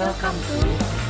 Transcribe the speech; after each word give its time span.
Welcome 0.00 0.40
to 0.48 0.56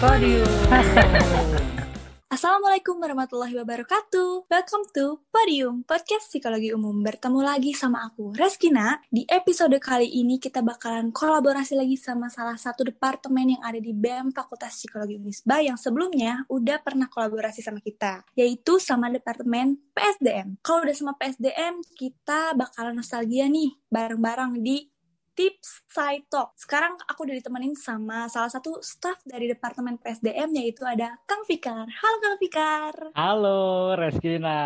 Podium. 0.02 0.50
Assalamualaikum 2.34 2.98
warahmatullahi 2.98 3.54
wabarakatuh. 3.62 4.50
Welcome 4.50 4.90
to 4.98 5.22
Podium, 5.30 5.86
podcast 5.86 6.26
psikologi 6.26 6.74
umum. 6.74 6.98
Bertemu 6.98 7.38
lagi 7.38 7.70
sama 7.70 8.02
aku, 8.10 8.34
Reskina. 8.34 8.98
Di 9.06 9.22
episode 9.30 9.78
kali 9.78 10.10
ini 10.10 10.42
kita 10.42 10.66
bakalan 10.66 11.14
kolaborasi 11.14 11.78
lagi 11.78 11.94
sama 11.94 12.34
salah 12.34 12.58
satu 12.58 12.82
departemen 12.82 13.54
yang 13.54 13.62
ada 13.62 13.78
di 13.78 13.94
BEM 13.94 14.34
Fakultas 14.34 14.74
Psikologi 14.74 15.22
Unisba 15.22 15.62
yang 15.62 15.78
sebelumnya 15.78 16.42
udah 16.50 16.82
pernah 16.82 17.06
kolaborasi 17.06 17.62
sama 17.62 17.78
kita, 17.78 18.26
yaitu 18.34 18.82
sama 18.82 19.06
departemen 19.06 19.78
PSDM. 19.94 20.58
Kalau 20.66 20.82
udah 20.82 20.96
sama 20.98 21.14
PSDM, 21.14 21.78
kita 21.94 22.58
bakalan 22.58 22.98
nostalgia 22.98 23.46
nih 23.46 23.70
bareng-bareng 23.86 24.58
di 24.58 24.90
tips 25.34 25.86
side 25.90 26.26
talk. 26.28 26.52
Sekarang 26.58 26.98
aku 27.06 27.26
udah 27.26 27.36
ditemenin 27.38 27.74
sama 27.78 28.26
salah 28.26 28.50
satu 28.50 28.82
staff 28.82 29.18
dari 29.22 29.46
Departemen 29.46 29.96
PSDM 30.00 30.50
yaitu 30.56 30.82
ada 30.84 31.16
Kang 31.24 31.46
Fikar. 31.46 31.86
Halo 31.86 32.16
Kang 32.20 32.36
Fikar. 32.38 32.94
Halo 33.14 33.60
Reskina. 33.96 34.58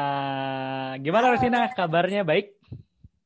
Gimana 1.00 1.30
Halo. 1.30 1.34
Reskina? 1.36 1.60
Kabarnya 1.72 2.22
baik? 2.24 2.56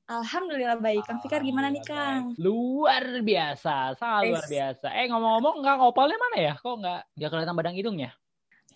Alhamdulillah 0.08 0.80
baik. 0.80 1.04
Kang 1.04 1.20
Fikar 1.20 1.44
gimana 1.44 1.68
nih 1.68 1.84
Kang? 1.84 2.32
Luar 2.40 3.20
biasa, 3.20 3.92
sangat 3.92 4.32
luar 4.32 4.46
biasa. 4.48 4.88
Eh 4.96 5.06
ngomong-ngomong 5.12 5.60
Kang 5.60 5.84
Opalnya 5.84 6.16
mana 6.16 6.36
ya? 6.40 6.54
Kok 6.56 6.74
nggak 6.80 7.00
nggak 7.12 7.28
kelihatan 7.28 7.56
badang 7.56 7.76
hidungnya? 7.76 8.10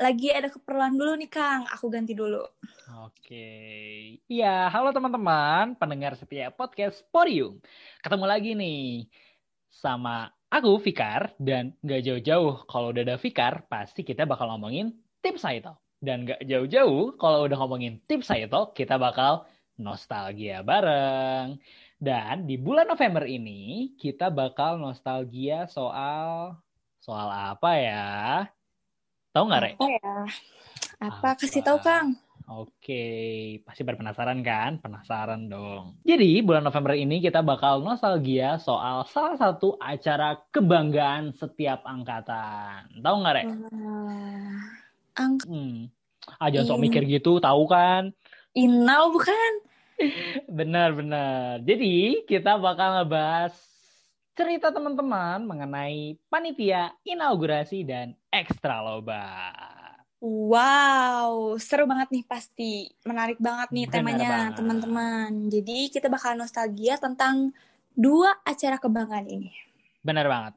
Lagi 0.02 0.34
ada 0.34 0.50
keperluan 0.50 0.98
dulu 0.98 1.14
nih 1.14 1.30
Kang, 1.30 1.62
aku 1.70 1.86
ganti 1.86 2.10
dulu. 2.10 2.42
Oke. 3.06 3.46
Iya, 4.26 4.66
halo 4.66 4.90
teman-teman, 4.90 5.78
pendengar 5.78 6.18
setia 6.18 6.50
podcast 6.50 7.06
Porium. 7.14 7.62
Ketemu 8.02 8.26
lagi 8.26 8.58
nih 8.58 9.06
sama 9.70 10.26
aku 10.50 10.82
Fikar 10.82 11.38
dan 11.38 11.78
gak 11.86 12.02
jauh-jauh 12.02 12.66
kalau 12.66 12.90
udah 12.90 13.06
ada 13.06 13.14
Fikar 13.14 13.62
pasti 13.70 14.02
kita 14.02 14.26
bakal 14.26 14.50
ngomongin 14.50 14.90
tips 15.22 15.46
itu. 15.46 15.70
Dan 16.02 16.26
gak 16.26 16.42
jauh-jauh 16.50 17.14
kalau 17.14 17.46
udah 17.46 17.62
ngomongin 17.62 18.02
tips 18.10 18.34
itu 18.34 18.60
kita 18.74 18.98
bakal 18.98 19.46
nostalgia 19.78 20.66
bareng. 20.66 21.62
Dan 22.02 22.50
di 22.50 22.58
bulan 22.58 22.90
November 22.90 23.22
ini 23.22 23.94
kita 23.94 24.34
bakal 24.34 24.82
nostalgia 24.82 25.70
soal 25.70 26.58
soal 26.98 27.30
apa 27.30 27.70
ya? 27.78 28.10
Tahu 29.32 29.44
nggak, 29.48 29.62
Rek? 29.64 29.74
Apa 29.80 29.88
ya? 29.88 29.98
Apa? 31.00 31.08
Apa? 31.08 31.28
Kasih 31.40 31.64
tahu, 31.64 31.80
Kang. 31.80 32.20
Oke, 32.52 33.04
pasti 33.64 33.80
pada 33.80 33.96
penasaran 33.96 34.44
kan? 34.44 34.76
Penasaran 34.76 35.48
dong. 35.48 35.96
Jadi, 36.04 36.44
bulan 36.44 36.60
November 36.60 36.92
ini 36.92 37.24
kita 37.24 37.40
bakal 37.40 37.80
nostalgia 37.80 38.60
soal 38.60 39.08
salah 39.08 39.40
satu 39.40 39.80
acara 39.80 40.36
kebanggaan 40.52 41.32
setiap 41.32 41.80
angkatan. 41.88 42.92
Tahu 43.00 43.16
nggak, 43.24 43.34
Rek? 43.40 43.46
Uh, 43.48 44.60
ang 45.16 45.32
hmm. 45.48 45.88
Ah, 46.36 46.52
sok 46.52 46.78
mikir 46.78 47.08
gitu, 47.08 47.40
tahu 47.40 47.64
kan? 47.64 48.12
Inau 48.52 49.16
bukan? 49.16 49.52
Benar-benar. 50.60 51.64
Jadi, 51.64 52.28
kita 52.28 52.60
bakal 52.60 53.00
ngebahas 53.00 53.56
cerita 54.32 54.72
teman-teman 54.72 55.44
mengenai 55.44 56.16
panitia 56.32 56.92
inaugurasi 57.04 57.84
dan 57.84 58.16
ekstra 58.32 58.80
loba. 58.80 59.52
Wow, 60.22 61.58
seru 61.58 61.84
banget 61.84 62.14
nih 62.14 62.24
pasti. 62.24 62.86
Menarik 63.02 63.42
banget 63.42 63.74
nih 63.74 63.86
Bener 63.90 63.94
temanya 63.98 64.32
teman-teman. 64.54 65.50
Jadi 65.50 65.90
kita 65.90 66.06
bakal 66.06 66.38
nostalgia 66.38 66.94
tentang 66.94 67.50
dua 67.92 68.38
acara 68.46 68.78
kebanggaan 68.78 69.26
ini. 69.26 69.50
Benar 70.00 70.30
banget. 70.30 70.54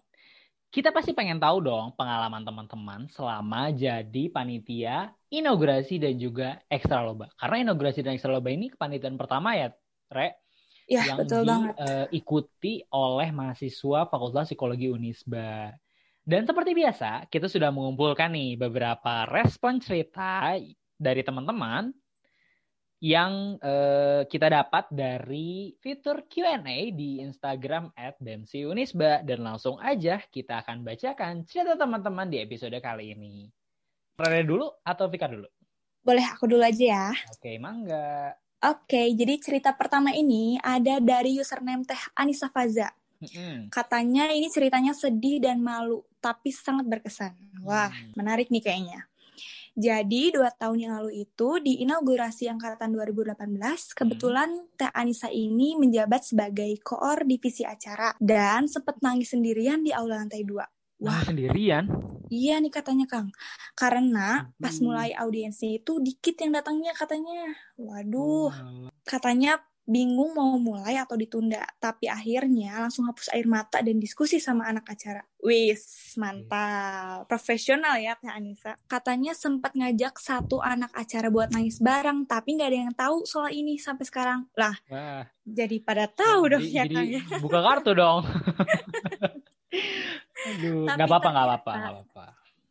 Kita 0.69 0.91
pasti 0.91 1.15
pengen 1.15 1.39
tahu 1.39 1.65
dong 1.65 1.95
pengalaman 1.95 2.43
teman-teman 2.43 3.07
selama 3.09 3.71
jadi 3.71 4.27
panitia 4.29 5.09
inaugurasi 5.31 5.97
dan 5.97 6.19
juga 6.19 6.61
ekstra 6.67 7.01
loba. 7.01 7.31
Karena 7.39 7.65
inaugurasi 7.65 8.03
dan 8.05 8.19
ekstra 8.19 8.35
loba 8.35 8.51
ini 8.51 8.69
kepanitiaan 8.69 9.15
pertama 9.15 9.55
ya, 9.55 9.71
Re, 10.11 10.44
ya, 10.85 11.13
yang 11.13 11.17
betul 11.21 11.41
diikuti 11.45 12.85
uh, 12.89 12.97
oleh 12.97 13.29
mahasiswa 13.33 14.09
Fakultas 14.09 14.49
Psikologi 14.49 14.89
Unisba. 14.89 15.73
Dan 16.25 16.49
seperti 16.49 16.73
biasa, 16.73 17.29
kita 17.29 17.45
sudah 17.45 17.69
mengumpulkan 17.69 18.33
nih 18.33 18.57
beberapa 18.57 19.29
respon 19.29 19.77
cerita 19.77 20.57
dari 20.97 21.21
teman-teman 21.21 21.93
yang 23.05 23.61
uh, 23.61 24.25
kita 24.25 24.49
dapat 24.49 24.89
dari 24.89 25.77
fitur 25.77 26.25
Q&A 26.25 26.89
di 26.89 27.21
Instagram 27.21 27.93
at 27.93 28.17
Unisba. 28.65 29.21
Dan 29.21 29.45
langsung 29.45 29.77
aja 29.77 30.17
kita 30.17 30.65
akan 30.65 30.81
bacakan 30.81 31.45
cerita 31.45 31.77
teman-teman 31.77 32.25
di 32.25 32.41
episode 32.41 32.73
kali 32.81 33.13
ini. 33.13 33.45
Rere 34.17 34.41
dulu 34.47 34.65
atau 34.81 35.05
Vika 35.05 35.29
dulu? 35.29 35.45
Boleh 36.01 36.25
aku 36.25 36.49
dulu 36.49 36.65
aja 36.65 36.85
ya. 36.85 37.07
Oke, 37.37 37.61
mangga. 37.61 38.33
Oke, 38.65 39.13
jadi 39.13 39.37
cerita 39.37 39.77
pertama 39.77 40.09
ini 40.09 40.57
ada 40.57 40.97
dari 40.97 41.37
username 41.37 41.85
Teh 41.85 42.01
Anissa 42.17 42.49
Faza. 42.49 42.89
Mm-hmm. 43.21 43.69
Katanya 43.69 44.33
ini 44.33 44.49
ceritanya 44.49 44.97
sedih 44.97 45.37
dan 45.37 45.61
malu, 45.61 46.01
tapi 46.17 46.49
sangat 46.49 46.89
berkesan. 46.89 47.37
Wah, 47.61 47.93
mm. 47.93 48.17
menarik 48.17 48.49
nih 48.49 48.65
kayaknya. 48.65 49.05
Jadi 49.75 50.31
dua 50.31 50.49
tahun 50.55 50.87
yang 50.87 50.93
lalu 50.95 51.27
itu 51.27 51.59
di 51.59 51.83
inaugurasi 51.83 52.47
angkatan 52.47 52.95
2018 52.95 53.35
kebetulan 53.91 54.47
hmm. 54.47 54.79
Teh 54.79 54.87
Anissa 54.95 55.27
ini 55.27 55.75
menjabat 55.75 56.31
sebagai 56.31 56.71
koor 56.79 57.27
divisi 57.27 57.67
acara 57.67 58.15
dan 58.15 58.71
sempat 58.71 59.03
nangis 59.03 59.35
sendirian 59.35 59.83
di 59.83 59.91
aula 59.91 60.23
lantai 60.23 60.47
dua. 60.47 60.63
Wah 60.95 61.21
sendirian? 61.27 61.91
Iya 62.31 62.57
nih 62.63 62.71
katanya 62.71 63.05
Kang. 63.05 63.29
Karena 63.75 64.49
pas 64.55 64.75
mulai 64.79 65.11
audiensi 65.11 65.83
itu 65.83 65.99
dikit 65.99 66.39
yang 66.39 66.55
datangnya 66.55 66.95
katanya. 66.95 67.51
Waduh. 67.75 68.51
Katanya 69.03 69.59
bingung 69.85 70.33
mau 70.33 70.57
mulai 70.57 70.97
atau 70.97 71.13
ditunda. 71.13 71.61
Tapi 71.77 72.09
akhirnya 72.09 72.81
langsung 72.81 73.05
hapus 73.05 73.29
air 73.35 73.45
mata 73.45 73.83
dan 73.83 74.01
diskusi 74.01 74.41
sama 74.41 74.65
anak 74.65 74.89
acara. 74.89 75.21
Wis, 75.43 76.15
mantap. 76.17 77.29
Profesional 77.29 78.01
ya 78.01 78.17
Teh 78.17 78.31
Anissa. 78.31 78.79
Katanya 78.89 79.37
sempat 79.37 79.77
ngajak 79.77 80.17
satu 80.17 80.63
anak 80.63 80.89
acara 80.97 81.29
buat 81.29 81.53
nangis 81.53 81.77
bareng. 81.77 82.25
Tapi 82.25 82.57
nggak 82.57 82.69
ada 82.71 82.79
yang 82.89 82.95
tahu 82.97 83.27
soal 83.29 83.53
ini 83.53 83.77
sampai 83.77 84.05
sekarang. 84.07 84.49
Lah, 84.57 84.73
Wah. 84.89 85.27
jadi 85.45 85.77
pada 85.83 86.09
tahu 86.09 86.57
dong 86.57 86.65
ya 86.65 86.89
Kang 86.89 87.05
ya. 87.05 87.21
Buka 87.37 87.61
kartu 87.61 87.93
dong. 87.93 88.25
Aduh, 90.45 90.85
nggak 90.85 91.07
apa-apa, 91.09 91.29
nggak 91.33 91.45
apa-apa, 91.47 91.71
nggak 91.73 91.93
apa-apa. 91.93 92.25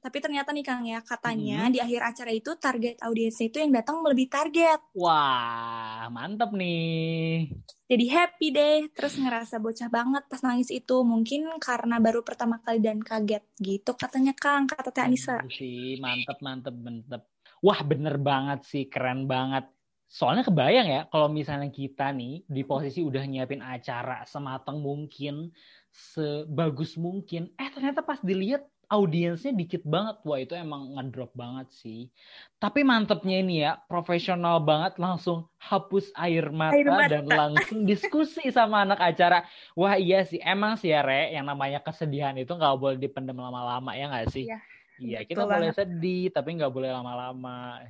Tapi 0.04 0.20
ternyata 0.20 0.52
nih 0.52 0.64
Kang 0.68 0.84
ya, 0.84 1.00
katanya 1.00 1.64
hmm. 1.64 1.72
di 1.72 1.78
akhir 1.80 2.00
acara 2.04 2.30
itu 2.36 2.52
target 2.60 3.00
audiensnya 3.00 3.48
itu 3.48 3.56
yang 3.56 3.72
datang 3.72 4.04
melebihi 4.04 4.28
target. 4.28 4.80
Wah, 4.92 6.12
mantep 6.12 6.52
nih. 6.52 7.48
Jadi 7.88 8.04
happy 8.12 8.46
deh, 8.52 8.78
terus 8.92 9.16
ngerasa 9.16 9.56
bocah 9.64 9.88
banget 9.88 10.28
pas 10.28 10.44
nangis 10.44 10.68
itu. 10.68 11.00
Mungkin 11.00 11.56
karena 11.56 11.96
baru 12.04 12.20
pertama 12.20 12.60
kali 12.60 12.84
dan 12.84 13.00
kaget 13.00 13.48
gitu 13.56 13.96
katanya 13.96 14.36
Kang, 14.36 14.68
kata 14.68 14.92
Teh 14.92 15.08
Anissa. 15.08 15.40
Sih, 15.48 15.96
mantep, 15.96 16.36
mantep, 16.44 16.76
mantep. 16.76 17.24
Wah, 17.64 17.80
bener 17.80 18.20
banget 18.20 18.60
sih, 18.68 18.84
keren 18.92 19.24
banget. 19.24 19.64
Soalnya 20.08 20.46
kebayang 20.46 20.86
ya, 20.86 21.00
kalau 21.10 21.26
misalnya 21.26 21.68
kita 21.72 22.14
nih 22.14 22.46
di 22.46 22.62
posisi 22.62 23.02
udah 23.02 23.24
nyiapin 23.26 23.64
acara 23.64 24.22
sematang 24.28 24.78
mungkin, 24.78 25.50
sebagus 25.90 26.94
mungkin 26.94 27.50
eh 27.58 27.70
ternyata 27.70 28.02
pas 28.02 28.22
dilihat 28.22 28.62
audiensnya 28.88 29.50
dikit 29.50 29.82
banget. 29.82 30.20
Wah 30.22 30.38
itu 30.38 30.54
emang 30.54 30.94
ngedrop 30.94 31.32
banget 31.34 31.68
sih. 31.74 32.12
Tapi 32.60 32.84
mantepnya 32.86 33.36
ini 33.40 33.64
ya 33.64 33.80
profesional 33.90 34.60
banget 34.62 35.00
langsung 35.00 35.48
hapus 35.58 36.12
air 36.14 36.48
mata, 36.52 36.76
air 36.76 36.88
mata. 36.88 37.10
dan 37.10 37.24
langsung 37.26 37.82
diskusi 37.88 38.48
sama 38.54 38.84
anak 38.84 39.00
acara. 39.00 39.42
Wah 39.74 39.96
iya 39.98 40.22
sih 40.22 40.38
emang 40.38 40.78
sih 40.78 40.92
ya 40.92 41.02
re 41.02 41.34
yang 41.34 41.48
namanya 41.48 41.80
kesedihan 41.82 42.36
itu 42.36 42.52
nggak 42.54 42.76
boleh 42.78 42.98
dipendam 43.00 43.40
lama-lama 43.40 43.96
ya 43.96 44.06
nggak 44.12 44.28
sih? 44.30 44.46
Iya, 44.46 44.58
iya 45.00 45.18
kita 45.26 45.42
boleh 45.48 45.72
sedih 45.74 46.30
tapi 46.30 46.54
nggak 46.54 46.72
boleh 46.72 46.90
lama-lama 46.92 47.82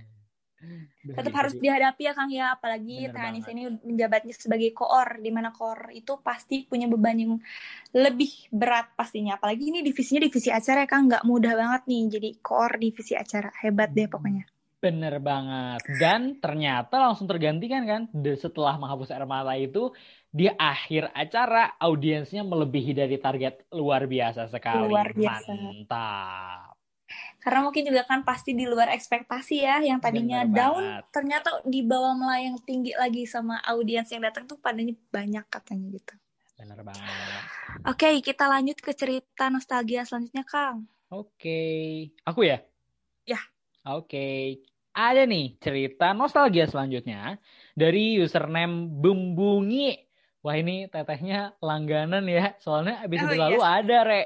tetap 1.05 1.35
harus 1.37 1.55
dihadapi 1.59 2.03
ya 2.07 2.13
Kang 2.17 2.31
ya. 2.33 2.57
Apalagi 2.57 3.09
Teh 3.13 3.53
ini 3.53 3.69
menjabatnya 3.85 4.33
sebagai 4.33 4.71
koor 4.73 5.21
di 5.21 5.31
mana 5.33 5.53
koor 5.53 5.93
itu 5.93 6.19
pasti 6.25 6.65
punya 6.65 6.89
beban 6.89 7.17
yang 7.17 7.35
lebih 7.93 8.53
berat 8.53 8.93
pastinya. 8.97 9.37
Apalagi 9.37 9.71
ini 9.71 9.81
divisinya 9.85 10.25
divisi 10.25 10.49
acara 10.49 10.85
ya 10.85 10.89
Kang. 10.89 11.09
Nggak 11.11 11.25
mudah 11.29 11.53
banget 11.55 11.83
nih 11.89 12.03
jadi 12.21 12.29
koor 12.41 12.73
divisi 12.81 13.13
acara. 13.15 13.53
Hebat 13.61 13.93
deh 13.93 14.09
pokoknya. 14.09 14.45
Bener 14.85 15.17
banget. 15.17 15.81
Dan 15.97 16.37
ternyata 16.45 17.01
langsung 17.01 17.25
tergantikan 17.25 17.89
kan? 17.89 18.03
Setelah 18.37 18.77
menghapus 18.77 19.17
air 19.17 19.25
mata 19.25 19.57
itu 19.57 19.97
di 20.29 20.45
akhir 20.45 21.09
acara 21.17 21.81
audiensnya 21.81 22.45
melebihi 22.45 22.93
dari 22.93 23.17
target 23.17 23.73
luar 23.73 24.05
biasa 24.05 24.45
sekali. 24.53 24.93
Luar 24.93 25.09
biasa. 25.17 25.53
Mantap. 25.57 26.64
Karena 27.45 27.61
mungkin 27.61 27.85
juga 27.85 28.09
kan 28.09 28.25
pasti 28.25 28.57
di 28.57 28.65
luar 28.65 28.89
ekspektasi 28.89 29.57
ya, 29.61 29.77
yang 29.85 30.01
tadinya 30.01 30.49
Bener 30.49 30.57
down 30.57 30.81
banget. 30.81 31.03
ternyata 31.13 31.49
di 31.69 31.85
bawah 31.85 32.17
melayang 32.17 32.57
tinggi 32.65 32.97
lagi 32.97 33.29
sama 33.29 33.61
audiens 33.69 34.09
yang 34.09 34.25
datang 34.25 34.49
tuh 34.49 34.57
padanya 34.57 34.97
banyak 35.13 35.45
katanya 35.53 35.93
gitu. 35.93 36.15
Bener 36.57 36.81
banget. 36.81 37.05
Oke, 37.85 38.09
kita 38.25 38.49
lanjut 38.49 38.81
ke 38.81 38.97
cerita 38.97 39.53
nostalgia 39.53 40.09
selanjutnya, 40.09 40.41
Kang. 40.49 40.89
Oke. 41.13 41.61
Aku 42.25 42.49
ya? 42.49 42.65
Ya. 43.29 43.45
Oke. 43.85 44.59
Ada 44.95 45.27
nih 45.27 45.59
cerita 45.61 46.15
nostalgia 46.15 46.65
selanjutnya 46.65 47.37
dari 47.77 48.17
username 48.23 48.89
Bumbungi. 48.89 49.99
Wah 50.41 50.55
ini 50.55 50.87
tetehnya 50.89 51.59
langganan 51.61 52.25
ya. 52.25 52.55
Soalnya 52.57 53.03
episode 53.03 53.35
Oh, 53.35 53.43
lalu 53.43 53.61
iya. 53.61 53.69
ada, 53.83 53.99
Re. 54.07 54.23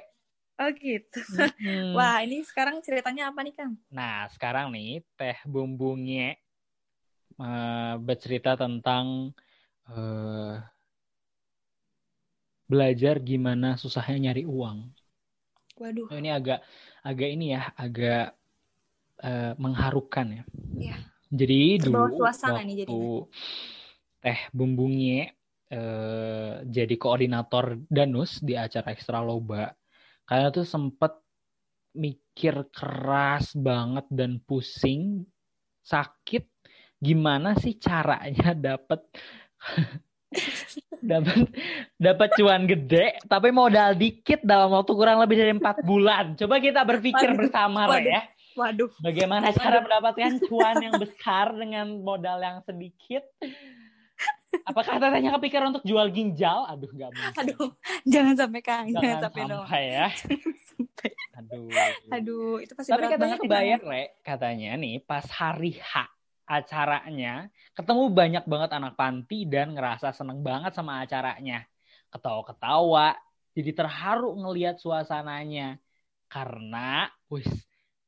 Oh 0.59 0.71
gitu. 0.75 1.23
Hmm. 1.63 1.95
Wah 1.95 2.19
ini 2.27 2.43
sekarang 2.43 2.83
ceritanya 2.83 3.31
apa 3.31 3.47
nih 3.47 3.55
Kang? 3.55 3.79
Nah, 3.95 4.27
sekarang 4.35 4.75
nih 4.75 5.07
Teh 5.15 5.39
Bumbungi 5.47 6.35
eh, 7.39 7.95
bercerita 8.03 8.59
tentang 8.59 9.31
eh, 9.87 10.59
belajar 12.67 13.23
gimana 13.23 13.79
susahnya 13.79 14.29
nyari 14.29 14.43
uang. 14.51 14.91
Waduh. 15.79 16.11
Ini 16.11 16.31
agak 16.35 16.67
agak 17.07 17.29
ini 17.31 17.55
ya, 17.55 17.71
agak 17.79 18.35
eh, 19.23 19.55
mengharukan 19.63 20.43
ya. 20.43 20.45
Iya. 20.75 20.97
Jadi 21.31 21.79
dulu 21.87 22.19
suasana 22.19 22.67
nih 22.67 22.83
waktu 22.83 22.99
jadinya. 22.99 23.19
Teh 24.19 24.41
Bumbungi 24.51 25.23
eh, 25.71 26.55
jadi 26.67 26.95
koordinator 26.99 27.79
Danus 27.87 28.43
di 28.43 28.59
acara 28.59 28.91
Ekstra 28.91 29.23
Loba, 29.23 29.71
karena 30.29 30.53
tuh 30.53 30.69
sempet 30.69 31.17
mikir 31.97 32.69
keras 32.69 33.57
banget 33.57 34.05
dan 34.13 34.39
pusing, 34.45 35.25
sakit, 35.81 36.45
gimana 37.01 37.57
sih 37.57 37.81
caranya 37.81 38.53
dapat 38.53 39.01
dapat 41.01 41.49
dapat 41.97 42.29
cuan 42.37 42.69
gede 42.69 43.17
tapi 43.25 43.49
modal 43.49 43.97
dikit 43.97 44.45
dalam 44.45 44.69
waktu 44.77 44.93
kurang 44.93 45.19
lebih 45.25 45.41
dari 45.41 45.53
empat 45.57 45.81
bulan. 45.81 46.37
Coba 46.37 46.61
kita 46.61 46.85
berpikir 46.85 47.33
Waduh, 47.33 47.39
bersama 47.41 47.89
waduh. 47.89 48.05
ya. 48.05 48.23
Waduh. 48.59 48.91
Bagaimana 48.99 49.55
cara 49.55 49.79
mendapatkan 49.81 50.43
cuan 50.51 50.77
yang 50.83 50.95
besar 50.99 51.55
dengan 51.55 52.03
modal 52.03 52.43
yang 52.43 52.59
sedikit? 52.67 53.23
Apakah 54.69 55.01
tetehnya 55.01 55.33
kepikiran 55.41 55.73
untuk 55.73 55.85
jual 55.89 56.07
ginjal? 56.13 56.69
Aduh, 56.69 56.93
nggak 56.93 57.11
mungkin. 57.17 57.37
Aduh. 57.41 57.69
Jangan 58.05 58.35
sampai 58.37 58.61
Kang. 58.61 58.87
Jangan, 58.93 59.01
Jangan 59.01 59.19
sampai 59.25 59.43
dong. 59.49 59.65
sampai 59.65 59.83
ya. 59.89 60.07
Sampai. 60.69 61.11
Aduh. 61.41 61.69
Aduh 62.13 62.55
itu 62.61 62.73
pasti 62.77 62.91
Tapi 62.93 63.03
berat 63.09 63.13
katanya 63.17 63.37
Kang. 63.41 63.45
kebayang, 63.49 63.83
Re. 63.89 64.03
Katanya 64.21 64.71
nih, 64.77 64.95
pas 65.03 65.25
hari 65.33 65.73
H 65.81 65.93
acaranya, 66.49 67.53
ketemu 67.77 68.03
banyak 68.09 68.45
banget 68.49 68.71
anak 68.73 68.97
panti 68.97 69.45
dan 69.45 69.77
ngerasa 69.77 70.17
seneng 70.17 70.41
banget 70.41 70.73
sama 70.73 71.05
acaranya. 71.05 71.65
Ketawa-ketawa, 72.09 73.17
jadi 73.53 73.71
terharu 73.77 74.33
ngelihat 74.37 74.81
suasananya. 74.81 75.77
Karena, 76.29 77.09
wis, 77.33 77.49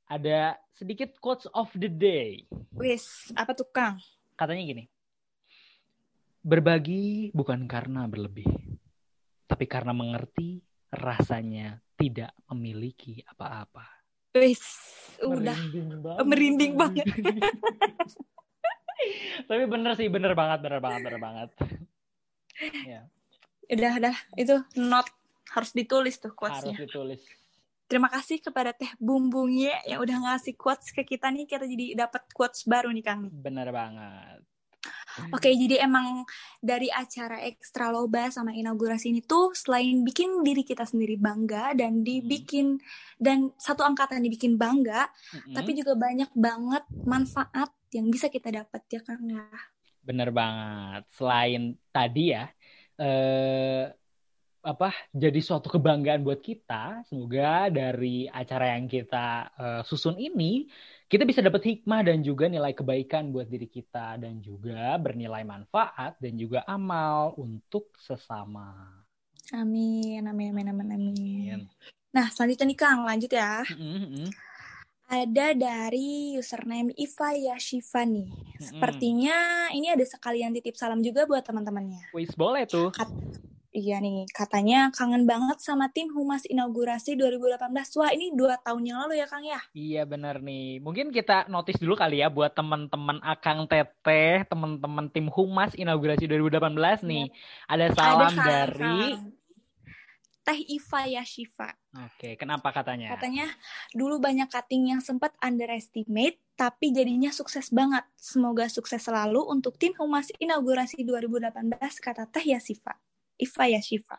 ada 0.04 0.56
sedikit 0.76 1.16
quotes 1.20 1.48
of 1.52 1.68
the 1.76 1.88
day. 1.88 2.44
Wis, 2.72 3.32
apa 3.36 3.52
tuh 3.56 3.68
Kang? 3.72 3.96
Katanya 4.36 4.64
gini, 4.64 4.84
berbagi 6.40 7.28
bukan 7.36 7.68
karena 7.68 8.08
berlebih, 8.08 8.48
tapi 9.44 9.68
karena 9.68 9.92
mengerti 9.92 10.64
rasanya 10.90 11.78
tidak 11.94 12.32
memiliki 12.50 13.22
apa-apa. 13.28 13.86
Wis, 14.34 14.62
udah. 15.20 15.54
Merinding 15.54 16.00
banget. 16.00 16.24
Merinding 16.26 16.72
banget. 16.78 17.06
Tapi 19.48 19.64
bener 19.64 19.96
sih, 19.96 20.12
bener 20.12 20.36
banget, 20.36 20.60
bener 20.60 20.78
banget, 20.78 21.00
bener 21.08 21.20
banget. 21.20 21.48
ya, 22.84 23.00
Udah, 23.70 23.92
udah. 23.96 24.16
Itu 24.36 24.54
not 24.76 25.08
harus 25.50 25.70
ditulis 25.74 26.20
tuh 26.20 26.36
harus 26.36 26.38
quotes-nya. 26.38 26.76
ditulis. 26.78 27.22
Terima 27.90 28.06
kasih 28.06 28.38
kepada 28.38 28.70
Teh 28.70 28.92
Bumbungnya 29.02 29.74
yang 29.82 29.98
udah 29.98 30.30
ngasih 30.30 30.54
quotes 30.54 30.94
ke 30.94 31.02
kita 31.02 31.26
nih. 31.32 31.48
Kita 31.48 31.66
jadi 31.66 32.06
dapat 32.06 32.22
quotes 32.30 32.62
baru 32.68 32.92
nih 32.94 33.02
Kang. 33.02 33.26
Bener 33.34 33.66
banget. 33.74 34.46
Oke, 35.34 35.50
jadi 35.52 35.82
emang 35.84 36.22
dari 36.62 36.86
acara 36.88 37.42
ekstra 37.44 37.90
loba 37.90 38.30
sama 38.30 38.54
inaugurasi 38.54 39.10
ini 39.10 39.20
tuh 39.24 39.52
selain 39.52 40.06
bikin 40.06 40.46
diri 40.46 40.62
kita 40.62 40.86
sendiri 40.86 41.18
bangga 41.18 41.74
dan 41.74 42.06
dibikin 42.06 42.78
dan 43.20 43.52
satu 43.58 43.84
angkatan 43.84 44.22
dibikin 44.24 44.56
bangga, 44.56 45.10
Mm-mm. 45.34 45.54
tapi 45.54 45.70
juga 45.76 45.98
banyak 45.98 46.30
banget 46.32 46.84
manfaat 47.04 47.70
yang 47.90 48.06
bisa 48.08 48.30
kita 48.30 48.54
dapat 48.54 48.80
ya 48.86 49.00
Kang 49.02 49.26
ya. 49.26 49.44
Bener 50.00 50.30
banget. 50.32 51.04
Selain 51.12 51.76
tadi 51.92 52.32
ya, 52.32 52.48
eh, 52.96 53.90
apa 54.60 54.92
jadi 55.12 55.40
suatu 55.40 55.68
kebanggaan 55.72 56.24
buat 56.24 56.40
kita. 56.40 57.04
Semoga 57.08 57.68
dari 57.68 58.30
acara 58.30 58.78
yang 58.78 58.86
kita 58.86 59.26
eh, 59.58 59.82
susun 59.84 60.16
ini, 60.16 60.64
kita 61.10 61.26
bisa 61.26 61.42
dapat 61.42 61.66
hikmah 61.66 62.06
dan 62.06 62.22
juga 62.22 62.46
nilai 62.46 62.70
kebaikan 62.70 63.34
buat 63.34 63.50
diri 63.50 63.66
kita 63.66 64.14
dan 64.22 64.38
juga 64.38 64.94
bernilai 64.94 65.42
manfaat 65.42 66.14
dan 66.22 66.38
juga 66.38 66.62
amal 66.70 67.34
untuk 67.34 67.90
sesama. 67.98 68.86
Amin, 69.50 70.22
amin, 70.22 70.54
amin, 70.54 70.70
amin, 70.70 70.88
amin. 70.94 71.58
Nah, 72.14 72.30
selanjutnya 72.30 72.70
nih 72.70 72.78
Kang, 72.78 73.02
lanjut 73.02 73.26
ya. 73.26 73.66
Mm-mm. 73.74 74.30
Ada 75.10 75.58
dari 75.58 76.38
username 76.38 76.94
Iva 76.94 77.34
Yashifa 77.34 78.06
nih. 78.06 78.30
Sepertinya 78.62 79.66
ini 79.74 79.90
ada 79.90 80.06
sekalian 80.06 80.54
titip 80.54 80.78
salam 80.78 81.02
juga 81.02 81.26
buat 81.26 81.42
teman-temannya. 81.42 82.14
Wis 82.14 82.30
boleh 82.38 82.70
tuh. 82.70 82.94
Iya 83.70 84.02
nih, 84.02 84.26
katanya 84.34 84.90
kangen 84.90 85.30
banget 85.30 85.62
sama 85.62 85.86
tim 85.94 86.10
Humas 86.10 86.42
Inaugurasi 86.42 87.14
2018. 87.14 87.70
Wah, 88.02 88.10
ini 88.10 88.34
dua 88.34 88.58
tahun 88.58 88.82
yang 88.82 88.98
lalu 89.06 89.22
ya, 89.22 89.30
Kang 89.30 89.46
ya? 89.46 89.62
Iya 89.70 90.02
bener 90.10 90.42
nih. 90.42 90.82
Mungkin 90.82 91.14
kita 91.14 91.46
notice 91.46 91.78
dulu 91.78 91.94
kali 91.94 92.18
ya 92.18 92.26
buat 92.26 92.50
teman-teman 92.50 93.22
Akang 93.22 93.70
Teteh, 93.70 94.42
teman-teman 94.50 95.06
tim 95.14 95.30
Humas 95.30 95.70
inaugurasi 95.78 96.26
2018 96.26 97.06
nih. 97.06 97.30
Ada 97.70 97.86
salam 97.94 98.34
Ada 98.34 98.42
dari 98.42 98.98
Kang. 99.14 99.38
Teh 100.42 100.60
Iva 100.66 101.00
Yashifa. 101.06 101.70
Oke, 102.10 102.34
kenapa 102.34 102.74
katanya? 102.74 103.14
Katanya 103.14 103.46
dulu 103.94 104.18
banyak 104.18 104.50
cutting 104.50 104.90
yang 104.90 104.98
sempat 104.98 105.30
underestimate, 105.38 106.42
tapi 106.58 106.90
jadinya 106.90 107.30
sukses 107.30 107.70
banget. 107.70 108.02
Semoga 108.18 108.66
sukses 108.66 108.98
selalu 108.98 109.46
untuk 109.46 109.78
tim 109.78 109.94
Humas 109.94 110.26
Inaugurasi 110.42 111.06
2018, 111.06 112.02
kata 112.02 112.26
Teh 112.26 112.50
Yashifa. 112.50 112.98
Iva 113.40 113.64
Yashifa. 113.66 114.16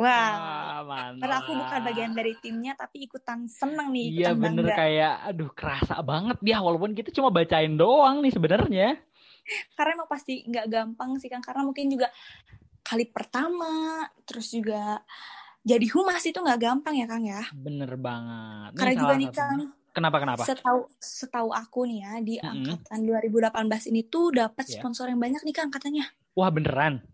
Wah, 0.00 0.08
Wah, 0.08 0.80
mantap. 0.88 1.20
Padahal 1.20 1.40
aku 1.44 1.52
bukan 1.60 1.80
bagian 1.84 2.12
dari 2.16 2.32
timnya, 2.40 2.72
tapi 2.72 3.04
ikutan 3.04 3.44
seneng 3.44 3.92
nih, 3.92 4.06
Iya 4.16 4.32
bener 4.32 4.64
bangga. 4.64 4.76
kayak, 4.80 5.14
aduh 5.28 5.50
kerasa 5.52 5.94
banget 6.00 6.38
ya 6.40 6.58
walaupun 6.64 6.96
kita 6.96 7.12
cuma 7.12 7.28
bacain 7.28 7.76
doang 7.76 8.24
nih 8.24 8.32
sebenarnya. 8.32 8.88
Karena 9.76 9.90
emang 10.00 10.08
pasti 10.08 10.40
nggak 10.48 10.66
gampang 10.72 11.10
sih 11.20 11.28
kan, 11.28 11.44
karena 11.44 11.68
mungkin 11.68 11.92
juga 11.92 12.08
kali 12.80 13.04
pertama, 13.12 14.08
terus 14.24 14.48
juga 14.56 15.04
jadi 15.60 15.84
humas 15.92 16.24
itu 16.24 16.38
nggak 16.40 16.60
gampang 16.64 16.94
ya 16.96 17.04
Kang 17.04 17.24
ya. 17.28 17.42
Bener 17.52 17.92
banget. 18.00 18.70
Nih 18.72 18.78
Karena 18.80 18.94
juga 18.96 19.14
nih. 19.20 19.28
Kang, 19.36 19.60
Kenapa 19.90 20.16
kenapa? 20.22 20.42
setahu 20.46 20.80
setahu 20.96 21.50
aku 21.52 21.84
nih 21.84 21.98
ya 22.00 22.12
di 22.24 22.34
Mm-mm. 22.40 22.78
angkatan 22.78 23.00
2018 23.04 23.90
ini 23.92 24.00
tuh 24.06 24.32
dapat 24.32 24.64
Ya. 24.64 24.80
sponsor 24.80 25.10
yang 25.12 25.20
banyak 25.20 25.42
nih 25.44 25.52
Kang 25.52 25.68
katanya. 25.68 26.08
Wah 26.32 26.48
beneran. 26.48 27.04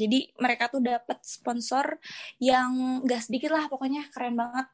Jadi 0.00 0.32
mereka 0.40 0.72
tuh 0.72 0.80
dapat 0.80 1.20
sponsor 1.20 2.00
yang 2.40 3.04
gak 3.04 3.28
sedikit 3.28 3.52
lah 3.52 3.68
pokoknya 3.68 4.08
keren 4.08 4.40
banget. 4.40 4.66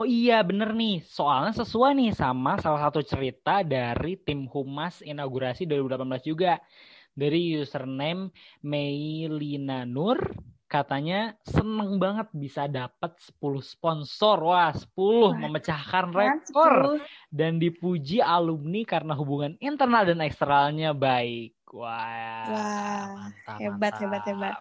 Oh 0.00 0.08
iya 0.08 0.40
bener 0.40 0.72
nih, 0.72 1.04
soalnya 1.04 1.52
sesuai 1.60 1.92
nih 1.92 2.16
sama 2.16 2.56
salah 2.56 2.88
satu 2.88 3.04
cerita 3.04 3.60
dari 3.60 4.16
tim 4.16 4.48
Humas 4.48 5.04
inaugurasi 5.04 5.68
2018 5.68 6.24
juga. 6.24 6.56
Dari 7.12 7.60
username 7.60 8.32
Meilina 8.64 9.84
Nur, 9.84 10.16
katanya 10.70 11.36
seneng 11.44 12.00
banget 12.00 12.32
bisa 12.32 12.64
dapat 12.64 13.12
10 13.18 13.60
sponsor. 13.60 14.40
Wah 14.40 14.72
10 14.72 14.96
Wah, 14.96 15.36
memecahkan 15.36 16.08
Kan, 16.08 16.16
rekor. 16.16 17.02
Dan 17.28 17.60
dipuji 17.60 18.24
alumni 18.24 18.80
karena 18.88 19.12
hubungan 19.12 19.52
internal 19.60 20.08
dan 20.08 20.24
eksternalnya 20.24 20.96
baik. 20.96 21.59
Wah, 21.70 22.50
Wah, 22.50 23.06
mantap, 23.30 23.58
hebat, 23.62 23.94
mantap. 23.94 24.00
hebat, 24.02 24.22
hebat. 24.26 24.54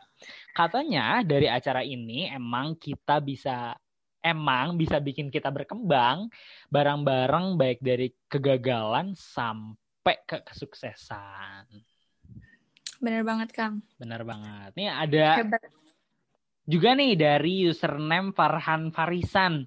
Katanya 0.53 1.05
dari 1.25 1.49
acara 1.49 1.81
ini 1.81 2.29
emang 2.29 2.77
kita 2.77 3.17
bisa 3.17 3.73
emang 4.19 4.75
bisa 4.75 4.99
bikin 4.99 5.31
kita 5.31 5.49
berkembang 5.49 6.27
bareng-bareng 6.67 7.55
baik 7.55 7.79
dari 7.79 8.11
kegagalan 8.27 9.15
sampai 9.15 10.21
ke 10.27 10.43
kesuksesan. 10.43 11.65
Bener 12.99 13.23
banget 13.23 13.49
Kang. 13.55 13.79
Benar 13.95 14.27
banget. 14.27 14.75
Nih 14.75 14.91
ada 14.91 15.39
Hebat. 15.39 15.63
juga 16.67 16.93
nih 16.93 17.15
dari 17.15 17.65
username 17.65 18.35
Farhan 18.35 18.91
Farisan. 18.91 19.65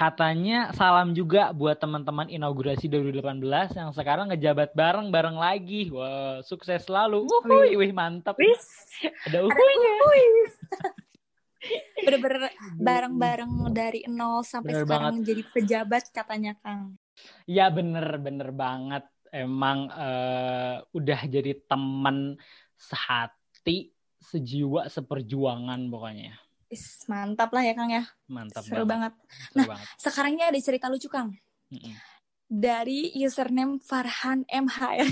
Katanya 0.00 0.72
salam 0.72 1.12
juga 1.12 1.52
buat 1.52 1.76
teman-teman 1.76 2.24
inaugurasi 2.32 2.88
2018 2.88 3.76
yang 3.76 3.92
sekarang 3.92 4.32
ngejabat 4.32 4.72
bareng-bareng 4.72 5.36
lagi. 5.36 5.92
Wah, 5.92 6.40
sukses 6.40 6.88
selalu. 6.88 7.28
Uhuy, 7.28 7.76
wih 7.76 7.92
mantap. 7.92 8.32
Wis, 8.40 8.64
Ada 9.28 9.44
ada 9.44 9.52
uhuy. 9.52 9.74
uhuy. 9.76 10.24
Bener-bener 12.08 12.48
bareng-bareng 12.80 13.52
dari 13.76 14.00
nol 14.08 14.40
sampai 14.40 14.72
Bener 14.72 14.88
sekarang 14.88 15.20
banget. 15.20 15.28
jadi 15.28 15.42
pejabat 15.52 16.04
katanya 16.16 16.52
Kang. 16.64 16.96
Ya 17.44 17.68
bener 17.68 18.08
bener 18.16 18.56
banget. 18.56 19.04
Emang 19.28 19.92
eh, 19.92 20.80
udah 20.96 21.20
jadi 21.28 21.60
teman 21.68 22.40
sehati, 22.80 23.92
sejiwa, 24.16 24.88
seperjuangan 24.88 25.92
pokoknya. 25.92 26.40
Is, 26.70 27.02
mantap 27.04 27.50
lah 27.50 27.60
ya 27.60 27.74
Kang 27.74 27.90
ya. 27.90 28.06
Mantap 28.26 28.62
Seru 28.62 28.86
banget. 28.86 29.10
Seru 29.50 29.58
Nah, 29.58 29.66
banget. 29.74 29.86
Sekarang 29.98 30.30
ini 30.32 30.42
ada 30.42 30.54
cerita 30.56 30.86
lucu 30.86 31.10
Kang. 31.10 31.34
Mm-mm. 31.68 31.94
Dari 32.46 33.10
username 33.16 33.78
Farhan 33.78 34.46
MHR. 34.46 35.06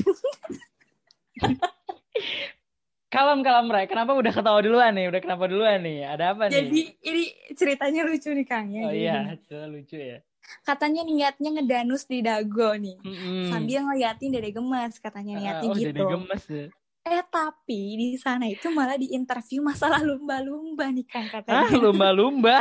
Kalem 3.09 3.41
kalem 3.41 3.73
Ray, 3.73 3.89
kenapa 3.89 4.13
udah 4.13 4.29
ketawa 4.29 4.61
duluan 4.61 4.93
nih? 4.93 5.09
Udah 5.09 5.21
kenapa 5.25 5.49
duluan 5.49 5.81
nih? 5.81 6.05
Ada 6.05 6.37
apa 6.37 6.45
nih? 6.47 6.61
Jadi 6.61 6.81
ini 7.03 7.23
ceritanya 7.57 8.05
lucu 8.05 8.29
nih 8.29 8.45
Kang 8.45 8.69
ya. 8.69 8.83
oh 8.85 8.93
Jadi 8.93 9.01
iya, 9.01 9.17
cerita 9.49 9.65
lucu 9.65 9.97
ya. 9.97 10.19
Katanya 10.61 11.03
niatnya 11.03 11.51
ngedanus 11.57 12.05
di 12.05 12.21
dago 12.21 12.69
nih. 12.77 13.01
Mm-mm. 13.01 13.49
Sambil 13.49 13.81
ngeliatin 13.83 14.29
dede 14.29 14.53
gemes 14.53 15.01
katanya 15.01 15.33
Ah, 15.35 15.41
niatnya 15.41 15.69
oh, 15.73 15.75
gitu. 15.75 15.89
jadi 15.89 16.03
gemes 16.05 16.45
ya. 16.47 16.67
Eh 17.07 17.23
tapi 17.31 17.81
di 17.95 18.09
sana 18.19 18.49
itu 18.51 18.67
malah 18.69 18.99
diinterview 18.99 19.63
masalah 19.63 20.03
lumba-lumba 20.03 20.91
nih 20.91 21.07
Kang 21.07 21.31
Ah, 21.47 21.67
katanya. 21.67 21.79
lumba-lumba. 21.79 22.59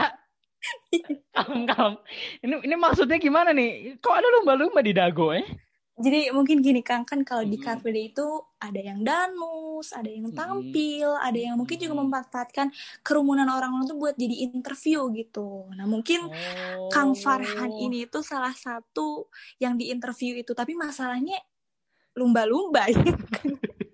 kalem 1.34 1.64
kalem. 1.70 1.96
Ini 2.42 2.56
ini 2.66 2.76
maksudnya 2.76 3.18
gimana 3.22 3.54
nih? 3.54 3.98
Kok 4.02 4.16
ada 4.16 4.28
lumba-lumba 4.40 4.80
di 4.82 4.94
dago 4.94 5.32
eh? 5.32 5.46
Jadi 5.98 6.30
mungkin 6.30 6.62
gini 6.62 6.86
Kang, 6.86 7.02
kan 7.04 7.26
kalau 7.26 7.42
di 7.42 7.58
Mm. 7.58 7.64
Car 7.64 7.82
Free 7.82 7.90
Day 7.90 8.14
itu 8.14 8.28
ada 8.58 8.78
yang 8.78 9.02
danus, 9.02 9.90
ada 9.92 10.06
yang 10.06 10.30
tampil, 10.30 11.10
ada 11.18 11.34
yang 11.34 11.58
mungkin 11.58 11.74
juga 11.74 11.98
memanfaatkan 11.98 12.70
kerumunan 13.02 13.50
orang-orang 13.50 13.90
tuh 13.90 13.98
buat 13.98 14.14
jadi 14.14 14.46
interview 14.48 15.10
gitu. 15.12 15.66
Nah 15.74 15.90
mungkin 15.90 16.30
Kang 16.88 17.18
Farhan 17.18 17.74
Oh. 17.74 17.82
ini 17.82 18.06
itu 18.06 18.22
salah 18.22 18.54
satu 18.54 19.26
yang 19.58 19.74
di 19.74 19.90
interview 19.90 20.38
itu, 20.38 20.54
tapi 20.54 20.78
masalahnya 20.78 21.42
lumba-lumba 22.14 22.86
ya. 22.94 23.02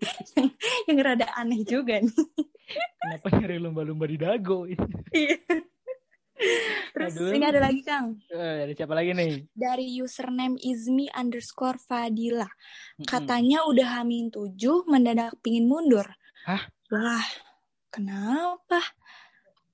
Yang, 0.03 0.49
yang 0.87 0.97
rada 0.99 1.27
aneh 1.33 1.63
juga 1.63 1.97
nih. 1.97 2.13
Kenapa 2.97 3.27
nyari 3.33 3.57
lumba-lumba 3.59 4.05
di 4.05 4.17
dago? 4.17 4.63
Iya. 5.13 5.37
Terus 6.91 7.13
Aduh. 7.15 7.31
ini 7.31 7.45
ada 7.45 7.61
lagi 7.61 7.81
Kang, 7.85 8.19
Eh, 8.27 8.53
dari 8.65 8.73
siapa 8.73 8.91
lagi 8.91 9.13
nih? 9.13 9.47
dari 9.53 9.95
username 9.95 10.57
izmi 10.59 11.07
underscore 11.07 11.77
Fadila. 11.79 12.49
Katanya 12.99 13.63
udah 13.63 14.01
hamin 14.01 14.27
tujuh, 14.27 14.83
mendadak 14.89 15.37
pingin 15.39 15.69
mundur. 15.69 16.03
Hah? 16.43 16.67
Wah, 16.89 17.27
kenapa? 17.87 18.81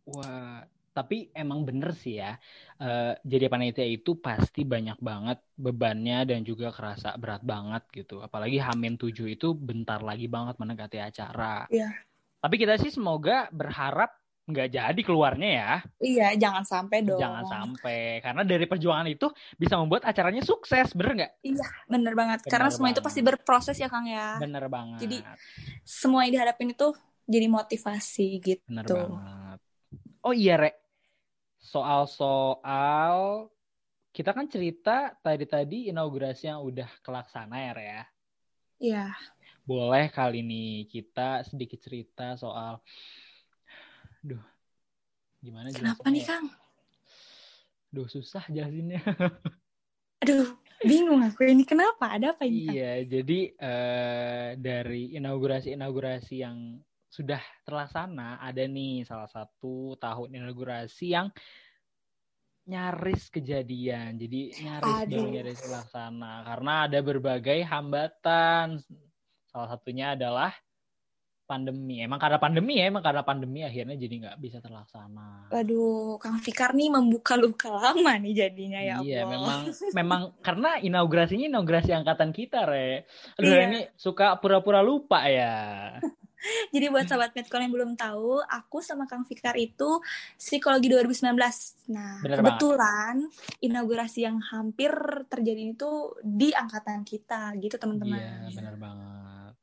Wah, 0.06 0.62
tapi 1.00 1.32
emang 1.32 1.64
bener 1.64 1.96
sih 1.96 2.20
ya. 2.20 2.36
Eh, 2.76 3.16
jadi 3.24 3.48
panitia 3.48 3.88
itu 3.88 4.20
pasti 4.20 4.68
banyak 4.68 5.00
banget 5.00 5.40
bebannya 5.56 6.28
dan 6.28 6.44
juga 6.44 6.76
kerasa 6.76 7.16
berat 7.16 7.40
banget 7.40 7.88
gitu. 7.96 8.20
Apalagi 8.20 8.60
Hamin 8.60 9.00
7 9.00 9.32
itu 9.32 9.56
bentar 9.56 10.04
lagi 10.04 10.28
banget 10.28 10.60
mendekati 10.60 11.00
acara. 11.00 11.64
Iya. 11.72 11.88
Tapi 12.44 12.56
kita 12.60 12.76
sih 12.76 12.92
semoga 12.92 13.48
berharap 13.56 14.12
nggak 14.50 14.70
jadi 14.74 15.02
keluarnya 15.06 15.50
ya. 15.54 15.72
Iya, 16.02 16.28
jangan 16.36 16.66
sampai 16.66 17.06
dong. 17.06 17.22
Jangan 17.22 17.46
sampai. 17.46 18.20
Karena 18.26 18.42
dari 18.42 18.66
perjuangan 18.66 19.06
itu 19.06 19.30
bisa 19.56 19.78
membuat 19.78 20.10
acaranya 20.10 20.42
sukses, 20.42 20.90
bener 20.98 21.14
nggak? 21.16 21.34
Bener 21.86 22.14
banget. 22.18 22.40
Bener 22.44 22.52
Karena 22.52 22.70
semua 22.74 22.90
itu 22.90 22.98
banget. 22.98 23.08
pasti 23.08 23.22
berproses 23.22 23.78
ya, 23.78 23.88
Kang 23.88 24.10
ya. 24.10 24.42
Bener 24.42 24.66
banget. 24.68 25.00
Jadi, 25.06 25.18
Semua 25.86 26.26
yang 26.26 26.42
dihadapin 26.42 26.74
itu 26.74 26.90
jadi 27.30 27.46
motivasi 27.46 28.28
gitu. 28.42 28.66
Bener 28.66 28.86
banget. 28.90 29.60
Oh 30.26 30.34
iya, 30.34 30.58
Rek. 30.58 30.79
Soal-soal 31.60 33.48
kita 34.10 34.34
kan 34.34 34.50
cerita 34.50 35.14
tadi-tadi 35.22 35.94
inaugurasi 35.94 36.50
yang 36.50 36.66
udah 36.66 36.90
kelaksana 37.06 37.56
ya, 37.60 37.72
Re 37.76 37.86
ya. 37.86 38.04
Iya. 38.80 39.06
Boleh 39.68 40.10
kali 40.10 40.42
ini 40.42 40.88
kita 40.90 41.46
sedikit 41.46 41.78
cerita 41.78 42.34
soal 42.40 42.82
Duh. 44.20 44.42
Gimana 45.40 45.72
Kenapa 45.72 46.08
nih, 46.12 46.24
ya? 46.24 46.28
Kang? 46.28 46.46
Duh, 47.90 48.08
susah 48.12 48.44
jelasinnya. 48.52 49.00
Aduh, 50.26 50.60
bingung 50.84 51.24
aku 51.24 51.48
ini 51.48 51.64
kenapa? 51.64 52.12
Ada 52.12 52.36
apa 52.36 52.44
ini, 52.44 52.68
Kang? 52.68 52.76
Iya, 52.76 52.94
jadi 53.08 53.40
eh, 53.56 54.50
dari 54.60 55.16
inaugurasi-inaugurasi 55.16 56.36
yang 56.44 56.76
sudah 57.10 57.42
terlaksana, 57.66 58.38
ada 58.38 58.64
nih 58.70 59.02
salah 59.04 59.26
satu 59.26 59.98
tahun 59.98 60.30
inaugurasi 60.38 61.06
yang 61.10 61.28
nyaris 62.70 63.34
kejadian. 63.34 64.14
Jadi 64.22 64.54
nyaris 64.62 64.96
Aduh. 65.10 65.26
nyaris 65.34 65.60
terlaksana 65.60 66.34
karena 66.46 66.74
ada 66.86 67.00
berbagai 67.02 67.60
hambatan. 67.66 68.78
Salah 69.50 69.68
satunya 69.74 70.14
adalah 70.14 70.54
pandemi. 71.50 71.98
Emang 72.06 72.22
karena 72.22 72.38
pandemi 72.38 72.78
ya, 72.78 72.94
emang 72.94 73.02
karena 73.02 73.26
pandemi 73.26 73.66
akhirnya 73.66 73.98
jadi 73.98 74.16
nggak 74.22 74.38
bisa 74.38 74.62
terlaksana. 74.62 75.50
Aduh, 75.50 76.22
Kang 76.22 76.38
Fikar 76.38 76.78
nih 76.78 76.94
membuka 76.94 77.34
luka 77.34 77.74
lama 77.74 78.14
nih 78.22 78.38
jadinya 78.46 78.78
ya 78.78 79.02
Iya, 79.02 79.26
Allah. 79.26 79.34
memang 79.34 79.60
memang 79.98 80.22
karena 80.46 80.78
inaugurasinya 80.78 81.50
inaugurasi 81.50 81.90
angkatan 81.90 82.30
kita, 82.30 82.70
Re. 82.70 83.10
Aduh, 83.42 83.50
Iya. 83.50 83.66
ini 83.66 83.80
suka 83.98 84.38
pura-pura 84.38 84.86
lupa 84.86 85.26
ya. 85.26 85.98
Jadi 86.74 86.86
buat 86.88 87.06
sahabat 87.06 87.36
Medcon 87.36 87.64
yang 87.68 87.74
belum 87.74 87.92
tahu, 88.00 88.40
aku 88.44 88.80
sama 88.80 89.06
Kang 89.06 89.28
Fikar 89.28 89.60
itu 89.60 90.00
psikologi 90.40 90.88
2019. 90.88 91.36
Nah, 91.92 92.24
Bener 92.24 92.38
kebetulan 92.40 93.16
inaugurasi 93.60 94.24
yang 94.24 94.40
hampir 94.40 94.92
terjadi 95.28 95.76
itu 95.76 96.16
di 96.24 96.56
angkatan 96.56 97.04
kita 97.04 97.54
gitu 97.60 97.76
Iya, 97.76 97.82
teman-teman. 97.84 98.20
benar 98.56 98.76
banget. 98.80 99.56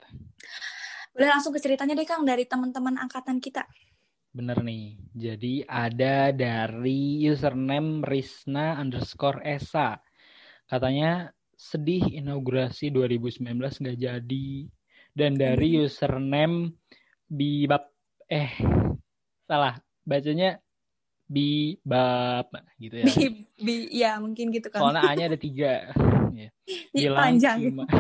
Boleh 1.16 1.28
langsung 1.32 1.52
ke 1.56 1.60
ceritanya 1.64 1.96
deh 1.96 2.04
Kang 2.04 2.28
dari 2.28 2.44
teman-teman 2.44 3.00
angkatan 3.00 3.40
kita. 3.40 3.64
Bener 4.36 4.60
nih. 4.60 5.00
Jadi 5.16 5.64
ada 5.64 6.28
dari 6.28 7.24
username 7.24 8.04
Risna 8.04 8.76
underscore 8.76 9.40
Esa. 9.40 9.96
Katanya 10.68 11.32
sedih 11.56 12.04
inaugurasi 12.12 12.92
2019 12.92 13.48
nggak 13.80 13.96
jadi. 13.96 14.68
Dan 15.16 15.40
dari 15.40 15.80
username 15.80 16.76
Bibab 17.24 17.88
eh 18.28 18.52
salah 19.48 19.80
bacanya 20.04 20.60
Bibab 21.24 22.52
gitu 22.76 23.00
ya. 23.00 23.06
Bi, 23.08 23.24
bi- 23.56 23.90
ya 23.96 24.20
mungkin 24.20 24.52
gitu 24.52 24.68
kan. 24.68 24.84
Soalnya 24.84 25.08
A-nya 25.08 25.24
ada 25.32 25.40
tiga. 25.40 25.88
Ya. 26.36 26.52
Bilang 26.92 27.40
panjang. 27.40 27.58
cuma 27.64 27.84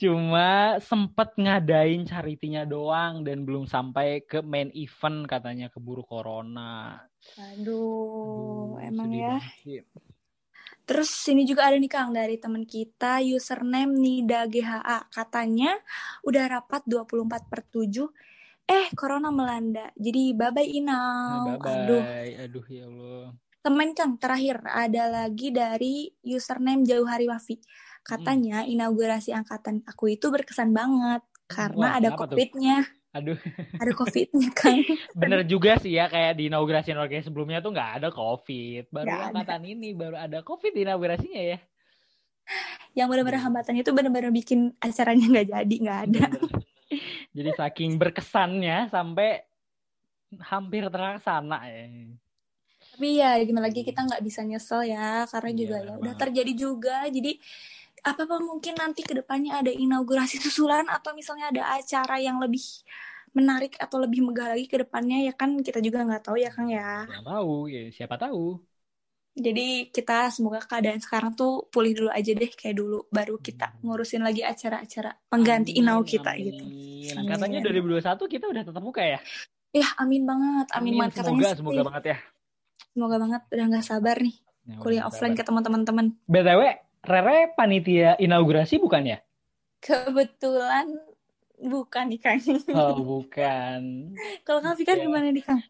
cuma 0.00 0.50
sempet 0.78 1.34
ngadain 1.34 2.06
charity-nya 2.06 2.62
doang 2.62 3.26
dan 3.26 3.42
belum 3.42 3.66
sampai 3.66 4.22
ke 4.22 4.38
main 4.38 4.70
event 4.70 5.26
katanya 5.26 5.66
keburu 5.66 6.06
corona. 6.06 7.02
Aduh, 7.58 8.78
emang 8.78 9.10
sedih 9.10 9.18
ya. 9.18 9.34
banget. 9.34 10.03
Terus 10.84 11.08
ini 11.32 11.48
juga 11.48 11.64
ada 11.68 11.80
nih 11.80 11.88
Kang 11.88 12.12
dari 12.12 12.36
teman 12.36 12.68
kita 12.68 13.24
username 13.24 13.96
Nida 13.96 14.44
GHA. 14.44 15.08
Katanya 15.08 15.80
udah 16.28 16.44
rapat 16.60 16.84
24 16.84 17.48
per 17.48 17.64
7. 17.64 18.04
Eh, 18.64 18.92
corona 18.96 19.32
melanda. 19.32 19.88
Jadi 19.96 20.36
bye-bye 20.36 20.68
Inau. 20.76 21.56
Bye 21.56 21.72
Aduh. 21.72 22.02
Aduh 22.44 22.66
ya 22.68 22.84
Allah. 22.88 23.26
Temen 23.64 23.96
Kang, 23.96 24.20
terakhir 24.20 24.60
ada 24.68 25.08
lagi 25.08 25.48
dari 25.48 26.12
username 26.20 26.84
Jauh 26.84 27.08
Hari 27.08 27.32
Wafi. 27.32 27.56
Katanya 28.04 28.68
inaugurasi 28.68 29.32
angkatan 29.32 29.80
aku 29.88 30.12
itu 30.12 30.28
berkesan 30.28 30.76
banget. 30.76 31.24
Karena 31.48 31.96
Wah, 31.96 31.96
ada 31.96 32.08
tuh? 32.12 32.36
Aduh, 33.14 33.38
Ada 33.78 33.92
COVID-nya 33.94 34.50
kan. 34.50 34.74
bener 35.22 35.46
juga 35.46 35.78
sih 35.78 35.94
ya 35.94 36.10
kayak 36.10 36.34
di 36.34 36.50
inaugurasi 36.50 36.90
inaugurasi 36.90 37.30
sebelumnya 37.30 37.62
tuh 37.62 37.70
nggak 37.70 37.90
ada 38.02 38.08
COVID. 38.10 38.90
Baru 38.90 39.06
ada. 39.06 39.30
angkatan 39.30 39.62
ini 39.70 39.94
baru 39.94 40.18
ada 40.18 40.42
COVID 40.42 40.72
di 40.74 40.82
inaugurasinya 40.82 41.42
ya. 41.54 41.58
Yang 42.98 43.06
benar-benar 43.14 43.40
hambatannya 43.46 43.82
itu 43.86 43.92
benar-benar 43.94 44.30
bikin 44.34 44.74
acaranya 44.82 45.26
nggak 45.30 45.48
jadi, 45.54 45.76
nggak 45.78 46.00
ada. 46.10 46.26
Bener. 46.26 46.52
Jadi 47.34 47.50
saking 47.54 47.90
berkesannya 47.98 48.90
sampai 48.90 49.42
hampir 50.42 50.86
terlaksana 50.90 51.58
ya. 51.70 51.86
Tapi 52.94 53.08
ya 53.18 53.38
gimana 53.42 53.70
lagi 53.70 53.82
kita 53.82 54.06
nggak 54.06 54.22
bisa 54.22 54.46
nyesel 54.46 54.86
ya 54.86 55.26
karena 55.26 55.50
Iya, 55.50 55.58
juga 55.58 55.76
ya 55.82 55.94
udah 55.98 56.14
terjadi 56.14 56.52
juga. 56.54 56.96
Jadi 57.10 57.38
apa 58.04 58.20
apa 58.22 58.36
mungkin 58.38 58.76
nanti 58.76 59.00
ke 59.00 59.16
depannya 59.16 59.64
ada 59.64 59.72
inaugurasi 59.72 60.36
susulan 60.44 60.84
atau 60.86 61.16
misalnya 61.16 61.48
ada 61.48 61.62
acara 61.74 62.20
yang 62.20 62.36
lebih 62.36 62.60
menarik 63.34 63.74
atau 63.80 63.98
lebih 63.98 64.22
megah 64.22 64.54
lagi 64.54 64.68
ke 64.68 64.78
depannya 64.78 65.26
ya 65.26 65.32
kan 65.34 65.58
kita 65.58 65.82
juga 65.82 66.06
nggak 66.06 66.22
tahu 66.22 66.36
ya 66.38 66.50
Kang 66.54 66.70
ya. 66.70 67.02
Nggak 67.08 67.26
tahu, 67.26 67.54
ya 67.66 67.82
siapa 67.90 68.14
tahu. 68.14 68.60
Jadi 69.34 69.90
kita 69.90 70.30
semoga 70.30 70.62
keadaan 70.62 71.02
sekarang 71.02 71.34
tuh 71.34 71.66
pulih 71.66 71.90
dulu 71.90 72.06
aja 72.06 72.30
deh 72.30 72.46
kayak 72.54 72.78
dulu 72.78 73.02
baru 73.10 73.34
kita 73.42 73.74
ngurusin 73.82 74.22
lagi 74.22 74.46
acara-acara 74.46 75.10
pengganti 75.26 75.74
Amin, 75.74 75.82
inau 75.82 76.06
kita 76.06 76.38
amin. 76.38 76.44
gitu. 76.54 76.64
Katanya 77.26 77.58
Amin. 77.58 77.82
2021 77.98 78.30
kita 78.30 78.46
udah 78.46 78.62
tetap 78.62 78.78
muka 78.78 79.02
ya? 79.02 79.18
Ya, 79.74 79.88
amin 79.98 80.22
banget. 80.22 80.70
Amin, 80.70 80.94
Amin, 80.94 81.00
banget 81.02 81.14
katanya. 81.18 81.34
semoga 81.34 81.50
semoga 81.58 81.82
banget 81.90 82.04
ya. 82.14 82.16
Semoga 82.94 83.16
banget. 83.18 83.42
Udah 83.50 83.66
nggak 83.74 83.86
sabar 83.86 84.16
nih 84.22 84.36
Ya, 84.64 84.78
kuliah 84.80 85.04
offline 85.04 85.34
sabar. 85.34 85.40
ketemu 85.44 85.58
teman-teman. 85.66 86.06
BTW, 86.24 86.60
Rere 87.04 87.52
panitia 87.52 88.16
inaugurasi 88.16 88.80
bukan 88.80 89.04
ya? 89.04 89.18
Kebetulan 89.84 90.88
bukan 91.60 92.04
nih 92.08 92.20
Kang. 92.20 92.40
Oh, 92.72 92.96
bukan. 92.96 93.80
Kalau 94.48 94.60
Kang 94.64 94.76
Fikar 94.80 94.96
Ya. 94.96 95.04
gimana 95.04 95.28
nih 95.28 95.44
Kang? 95.44 95.60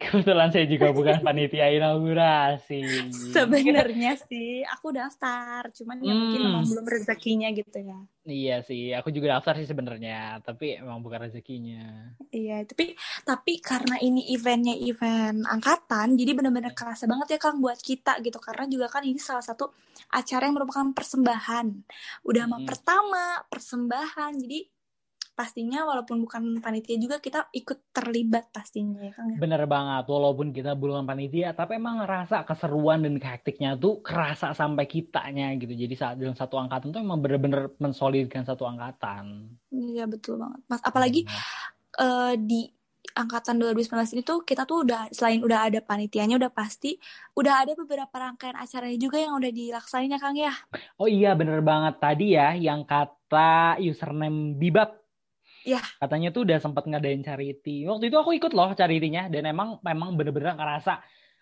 Kebetulan 0.00 0.48
saya 0.48 0.64
juga 0.64 0.88
bukan 0.90 1.20
panitia 1.26 1.68
inaugurasi. 1.70 3.12
Sebenarnya 3.12 4.16
sih 4.16 4.64
aku 4.64 4.90
daftar, 4.90 5.68
cuman 5.70 6.00
ya 6.00 6.16
mungkin 6.16 6.40
Hmm. 6.40 6.46
memang 6.48 6.64
belum 6.64 6.86
rezekinya 6.88 7.52
gitu 7.52 7.76
ya. 7.76 8.00
Iya 8.22 8.56
sih, 8.64 8.96
aku 8.96 9.12
juga 9.12 9.36
daftar 9.36 9.60
sih 9.60 9.68
sebenarnya, 9.68 10.40
tapi 10.40 10.76
emang 10.76 11.00
bukan 11.00 11.28
rezekinya. 11.28 12.16
Iya, 12.28 12.64
tapi 12.64 12.96
tapi 13.22 13.60
karena 13.60 13.96
ini 13.96 14.32
eventnya 14.32 14.72
event 14.72 15.44
angkatan, 15.44 16.16
jadi 16.16 16.32
benar-benar 16.32 16.72
kerasa 16.72 17.04
banget 17.04 17.36
ya 17.36 17.38
Kang 17.38 17.60
buat 17.60 17.76
kita 17.76 18.20
gitu. 18.20 18.40
Karena 18.40 18.64
juga 18.66 18.88
kan 18.88 19.04
ini 19.04 19.20
salah 19.20 19.44
satu 19.44 19.68
acara 20.08 20.48
yang 20.48 20.56
merupakan 20.56 20.96
persembahan. 20.96 21.66
Udah 22.24 22.44
mah 22.48 22.60
Mm. 22.60 22.68
pertama 22.68 23.24
persembahan, 23.48 24.32
jadi 24.36 24.64
pastinya 25.40 25.88
walaupun 25.88 26.20
bukan 26.20 26.60
panitia 26.60 27.00
juga 27.00 27.16
kita 27.16 27.48
ikut 27.56 27.96
terlibat 27.96 28.52
pastinya 28.52 29.00
ya 29.00 29.16
Kang. 29.16 29.32
ya. 29.32 29.38
Bener 29.40 29.64
banget, 29.64 30.04
walaupun 30.04 30.52
kita 30.52 30.76
belum 30.76 31.08
panitia, 31.08 31.56
tapi 31.56 31.80
emang 31.80 32.04
ngerasa 32.04 32.44
keseruan 32.44 33.00
dan 33.00 33.16
kehektiknya 33.16 33.80
tuh 33.80 34.04
kerasa 34.04 34.52
sampai 34.52 34.84
kitanya 34.84 35.56
gitu. 35.56 35.72
Jadi 35.72 35.94
saat 35.96 36.20
dalam 36.20 36.36
satu 36.36 36.60
angkatan 36.60 36.92
tuh 36.92 37.00
emang 37.00 37.24
bener-bener 37.24 37.72
mensolidkan 37.80 38.44
satu 38.44 38.68
angkatan. 38.68 39.48
Iya 39.72 40.04
betul 40.04 40.36
banget. 40.36 40.60
Mas 40.68 40.84
apalagi 40.84 41.24
Bener. 41.24 42.04
eh, 42.04 42.34
di 42.36 42.60
angkatan 43.16 43.56
2019 43.58 44.20
ini 44.20 44.22
tuh 44.22 44.44
kita 44.44 44.68
tuh 44.68 44.84
udah 44.84 45.08
selain 45.10 45.40
udah 45.40 45.72
ada 45.72 45.80
panitianya 45.80 46.36
udah 46.36 46.52
pasti 46.52 47.00
udah 47.32 47.64
ada 47.64 47.72
beberapa 47.74 48.12
rangkaian 48.12 48.54
acaranya 48.60 48.98
juga 49.00 49.16
yang 49.18 49.34
udah 49.40 49.50
dilaksanain 49.50 50.12
ya 50.12 50.20
Kang 50.20 50.36
ya. 50.36 50.52
Oh 51.00 51.08
iya 51.08 51.32
bener 51.32 51.64
banget 51.64 51.96
tadi 51.96 52.36
ya 52.36 52.52
yang 52.54 52.84
kata 52.84 53.80
username 53.80 54.54
Bibab. 54.60 54.99
Iya. 55.64 55.80
Katanya 56.00 56.28
tuh 56.32 56.48
udah 56.48 56.58
sempat 56.58 56.84
ngadain 56.88 57.20
charity. 57.20 57.84
Waktu 57.84 58.08
itu 58.08 58.16
aku 58.16 58.32
ikut 58.36 58.52
loh 58.56 58.72
charity-nya 58.72 59.28
dan 59.28 59.44
emang 59.48 59.80
memang 59.84 60.16
bener-bener 60.16 60.56
ngerasa 60.56 61.00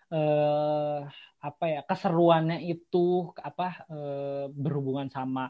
eh 0.09 0.99
apa 1.39 1.65
ya 1.71 1.81
keseruannya 1.87 2.59
itu 2.67 3.31
apa 3.39 3.87
eh, 3.87 4.45
berhubungan 4.51 5.07
sama 5.07 5.47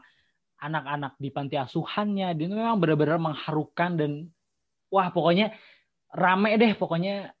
anak-anak 0.60 1.18
di 1.18 1.28
panti 1.34 1.56
asuhannya. 1.58 2.36
Dia 2.38 2.46
memang 2.46 2.78
bener-bener 2.78 3.18
mengharukan 3.18 3.90
dan 3.98 4.12
wah 4.92 5.10
pokoknya 5.10 5.56
rame 6.10 6.50
deh 6.58 6.72
pokoknya 6.78 7.34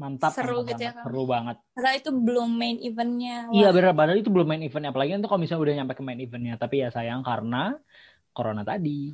mantap 0.00 0.32
Seru 0.32 0.64
gitu 0.64 0.80
ya, 0.80 0.96
seru 0.96 1.28
banget. 1.28 1.60
Padahal 1.76 1.96
itu 2.00 2.08
belum 2.08 2.56
main 2.56 2.80
eventnya. 2.80 3.52
Iya 3.52 3.68
benar 3.76 3.92
padahal 3.92 4.16
itu 4.24 4.32
belum 4.32 4.48
main 4.48 4.64
event 4.64 4.88
apalagi 4.88 5.12
nanti 5.12 5.28
kalau 5.28 5.40
misalnya 5.44 5.62
udah 5.68 5.74
nyampe 5.76 5.92
ke 5.92 6.02
main 6.04 6.20
eventnya 6.24 6.54
tapi 6.56 6.80
ya 6.80 6.88
sayang 6.88 7.20
karena 7.20 7.76
corona 8.32 8.64
tadi 8.64 9.12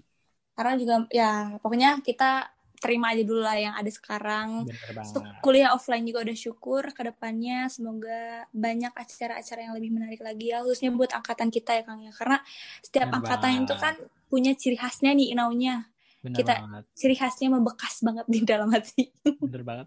Karena 0.56 0.72
juga 0.74 0.94
ya 1.12 1.30
pokoknya 1.60 2.00
kita 2.00 2.48
terima 2.76 3.12
aja 3.12 3.24
dulu 3.24 3.40
lah 3.40 3.56
yang 3.56 3.74
ada 3.76 3.88
sekarang. 3.88 4.64
Untuk 5.00 5.24
kuliah 5.40 5.72
offline 5.72 6.04
juga 6.04 6.24
udah 6.24 6.36
syukur 6.36 6.82
ke 6.92 7.02
depannya 7.04 7.68
semoga 7.68 8.44
banyak 8.52 8.92
acara-acara 8.92 9.60
yang 9.64 9.74
lebih 9.76 9.90
menarik 9.92 10.20
lagi 10.20 10.52
ya 10.52 10.60
khususnya 10.60 10.92
buat 10.92 11.12
angkatan 11.12 11.48
kita 11.48 11.76
ya 11.76 11.82
Kang 11.84 12.00
ya. 12.00 12.12
Karena 12.12 12.40
setiap 12.80 13.08
Bener 13.08 13.16
angkatan 13.20 13.50
itu 13.54 13.72
banget. 13.72 13.80
kan 13.80 13.94
punya 14.26 14.52
ciri 14.52 14.76
khasnya 14.76 15.12
nih 15.12 15.36
inaunya. 15.36 15.86
bener 16.20 16.36
kita- 16.42 16.58
banget 16.58 16.84
Ciri 16.92 17.14
khasnya 17.14 17.48
membekas 17.52 18.02
banget 18.02 18.26
di 18.26 18.40
dalam 18.42 18.68
hati. 18.74 19.12
bener 19.44 19.62
banget 19.62 19.86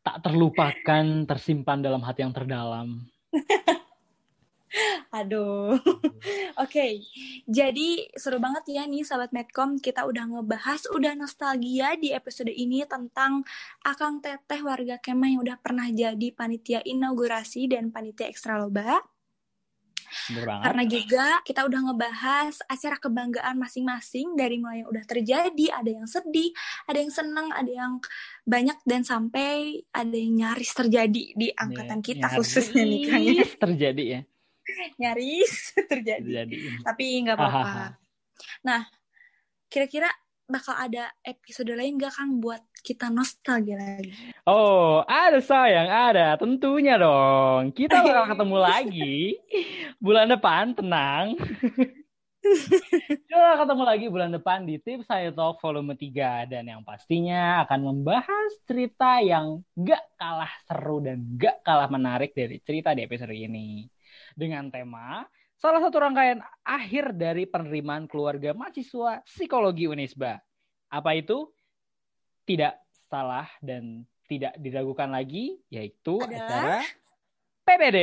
tak 0.00 0.16
terlupakan 0.24 1.04
tersimpan 1.24 1.78
dalam 1.80 2.00
hati 2.00 2.24
yang 2.24 2.32
terdalam 2.32 3.04
Aduh. 5.10 5.74
Oke, 6.62 7.02
jadi 7.42 7.88
seru 8.14 8.38
banget 8.38 8.62
ya 8.70 8.86
nih 8.86 9.02
sahabat 9.02 9.34
Medcom 9.34 9.82
kita 9.82 10.06
udah 10.06 10.22
ngebahas, 10.30 10.86
udah 10.94 11.18
nostalgia 11.18 11.98
di 11.98 12.14
episode 12.14 12.54
ini 12.54 12.86
tentang 12.86 13.42
Akang 13.82 14.22
Teteh 14.22 14.62
warga 14.62 15.02
Kemah 15.02 15.34
yang 15.34 15.42
udah 15.42 15.58
pernah 15.58 15.90
jadi 15.90 16.30
panitia 16.30 16.86
inaugurasi 16.86 17.66
dan 17.66 17.90
panitia 17.90 18.30
ekstra 18.30 18.62
loba. 18.62 19.02
Karena 20.30 20.82
juga 20.90 21.38
kita 21.46 21.62
udah 21.70 21.80
ngebahas 21.90 22.54
acara 22.66 22.98
kebanggaan 22.98 23.54
masing-masing 23.62 24.34
dari 24.34 24.58
mulai 24.58 24.82
yang 24.82 24.90
udah 24.90 25.04
terjadi, 25.06 25.66
ada 25.70 25.90
yang 25.90 26.06
sedih, 26.10 26.50
ada 26.90 26.98
yang 26.98 27.14
senang, 27.14 27.46
ada 27.54 27.70
yang 27.70 28.02
banyak 28.42 28.78
dan 28.82 29.06
sampai 29.06 29.86
ada 29.94 30.10
yang 30.10 30.34
nyaris 30.34 30.74
terjadi 30.74 31.24
di 31.34 31.48
angkatan 31.54 32.02
kita 32.02 32.26
Nyaris 32.26 32.38
khususnya 32.42 32.82
nih 32.82 33.00
Kang 33.06 33.22
ya. 33.22 33.46
terjadi 33.70 34.04
ya 34.18 34.20
Nyaris 35.00 35.74
terjadi. 35.90 36.46
terjadi 36.46 36.56
Tapi 36.84 37.04
nggak 37.26 37.36
apa-apa. 37.36 38.00
Nah, 38.64 38.86
kira-kira 39.68 40.08
bakal 40.50 40.74
ada 40.74 41.14
episode 41.22 41.70
lain 41.70 41.94
nggak 41.94 42.10
Kang 42.10 42.42
buat 42.42 42.60
kita 42.82 43.06
nostalgia 43.12 43.78
lagi? 43.78 44.10
Oh, 44.44 45.06
ada 45.06 45.38
sayang, 45.38 45.86
ada. 45.86 46.34
Tentunya 46.34 46.98
dong. 46.98 47.70
Kita 47.70 48.02
bakal 48.02 48.34
ketemu 48.34 48.56
lagi 48.68 49.18
bulan 50.02 50.26
depan, 50.26 50.74
tenang. 50.74 51.38
Kita 52.40 53.62
ketemu 53.62 53.82
lagi 53.84 54.06
bulan 54.08 54.32
depan 54.32 54.64
di 54.64 54.80
Tips 54.80 55.06
Saya 55.06 55.30
Talk 55.30 55.60
volume 55.62 55.94
3. 55.94 56.50
Dan 56.50 56.72
yang 56.72 56.82
pastinya 56.82 57.62
akan 57.68 57.80
membahas 57.94 58.50
cerita 58.64 59.20
yang 59.20 59.60
gak 59.76 60.02
kalah 60.18 60.50
seru 60.66 61.04
dan 61.04 61.20
gak 61.36 61.62
kalah 61.62 61.86
menarik 61.92 62.32
dari 62.34 62.58
cerita 62.64 62.96
di 62.96 63.04
episode 63.06 63.36
ini. 63.36 63.86
Dengan 64.36 64.70
tema, 64.70 65.26
salah 65.58 65.80
satu 65.82 66.00
rangkaian 66.00 66.40
akhir 66.64 67.16
dari 67.16 67.44
penerimaan 67.44 68.06
keluarga 68.06 68.56
mahasiswa 68.56 69.20
psikologi 69.26 69.90
Unisba. 69.90 70.40
Apa 70.90 71.14
itu? 71.14 71.50
Tidak 72.46 72.74
salah 73.10 73.46
dan 73.62 74.02
tidak 74.30 74.54
diragukan 74.58 75.10
lagi, 75.10 75.58
yaitu 75.70 76.22
Adalah? 76.22 76.38
acara 76.46 76.78
PPD. 77.70 77.98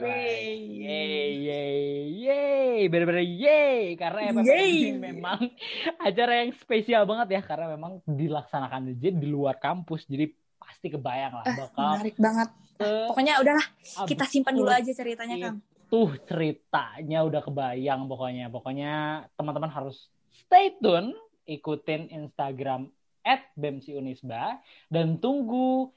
Yeay. 0.00 0.48
Yeay, 0.86 2.00
yeay, 2.16 2.80
bener-bener 2.88 3.24
yeay, 3.28 3.92
karena 3.98 4.32
PPD 4.32 4.48
Yeay. 4.48 4.96
memang 4.96 5.38
acara 6.08 6.44
yang 6.44 6.52
spesial 6.56 7.04
banget 7.04 7.36
ya, 7.36 7.42
karena 7.44 7.76
memang 7.76 8.00
dilaksanakan 8.08 8.96
aja 8.96 9.10
di 9.12 9.26
luar 9.28 9.60
kampus, 9.60 10.08
jadi 10.08 10.32
pasti 10.66 10.86
kebayang 10.90 11.32
lah 11.38 11.44
Eh, 11.46 11.54
bakal 11.54 11.86
menarik 11.94 12.16
banget. 12.18 12.48
ke 12.76 12.88
Pokoknya 13.08 13.40
udahlah, 13.40 13.66
kita 14.04 14.24
simpan 14.28 14.52
dulu 14.52 14.68
aja 14.68 14.90
ceritanya. 14.92 15.36
Kang. 15.38 15.58
tuh 15.86 16.18
ceritanya 16.26 17.22
udah 17.22 17.40
kebayang 17.40 18.10
pokoknya. 18.10 18.50
Pokoknya 18.50 18.92
teman-teman 19.38 19.70
harus 19.70 20.10
stay 20.34 20.74
tune, 20.82 21.14
ikutin 21.46 22.10
Instagram 22.10 22.90
at 23.22 23.46
BEMSI 23.54 23.94
Unisba, 23.94 24.58
dan 24.90 25.22
tunggu 25.22 25.94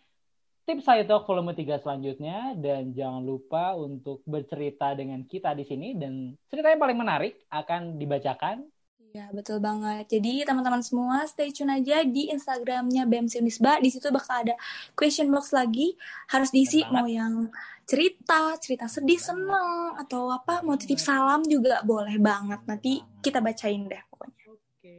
tips 0.63 0.86
saya 0.86 1.01
talk 1.10 1.25
volume 1.25 1.58
3 1.58 1.82
selanjutnya. 1.82 2.53
Dan 2.53 2.93
jangan 2.93 3.25
lupa 3.25 3.73
untuk 3.73 4.21
bercerita 4.29 4.93
dengan 4.93 5.25
kita 5.25 5.58
di 5.58 5.65
sini. 5.65 5.97
Dan 5.97 6.38
cerita 6.47 6.69
yang 6.69 6.77
paling 6.77 6.97
menarik 6.97 7.34
akan 7.49 7.97
dibacakan. 7.97 8.62
Iya, 9.10 9.26
betul 9.34 9.58
banget. 9.58 10.06
Jadi 10.06 10.45
teman-teman 10.45 10.86
semua 10.86 11.26
stay 11.26 11.50
tune 11.50 11.74
aja 11.74 12.06
di 12.06 12.30
Instagramnya 12.30 13.10
BMC 13.10 13.41
Unisba. 13.41 13.82
Di 13.82 13.89
situ 13.89 14.06
bakal 14.13 14.45
ada 14.45 14.56
question 14.93 15.34
box 15.34 15.50
lagi. 15.50 15.98
Harus 16.30 16.54
diisi 16.54 16.86
banget. 16.86 16.93
mau 16.93 17.08
yang 17.10 17.50
cerita, 17.89 18.54
cerita 18.62 18.86
sedih, 18.86 19.17
seneng, 19.17 19.98
atau 19.98 20.30
apa, 20.30 20.62
mau 20.62 20.78
titip 20.78 21.02
salam 21.02 21.41
juga 21.41 21.82
boleh 21.82 22.22
banget. 22.22 22.62
Nanti 22.69 23.02
kita 23.26 23.41
bacain 23.41 23.89
deh 23.89 24.04
pokoknya. 24.13 24.45
Oke. 24.54 24.98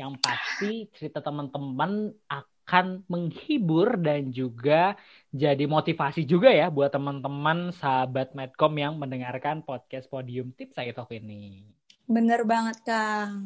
Yang 0.00 0.12
pasti 0.24 0.72
cerita 0.96 1.20
teman-teman 1.20 2.16
akan 2.24 3.04
menghibur 3.04 4.00
dan 4.00 4.32
juga 4.32 4.96
jadi 5.28 5.68
motivasi 5.68 6.24
juga 6.24 6.48
ya 6.48 6.72
buat 6.72 6.88
teman-teman 6.88 7.68
sahabat 7.76 8.32
Medcom 8.32 8.72
yang 8.80 8.96
mendengarkan 8.96 9.60
podcast 9.60 10.08
Podium 10.08 10.56
Tips 10.56 10.80
saya 10.80 10.96
Talk 10.96 11.12
ini. 11.12 11.79
Bener 12.10 12.42
banget, 12.42 12.82
Kang. 12.82 13.38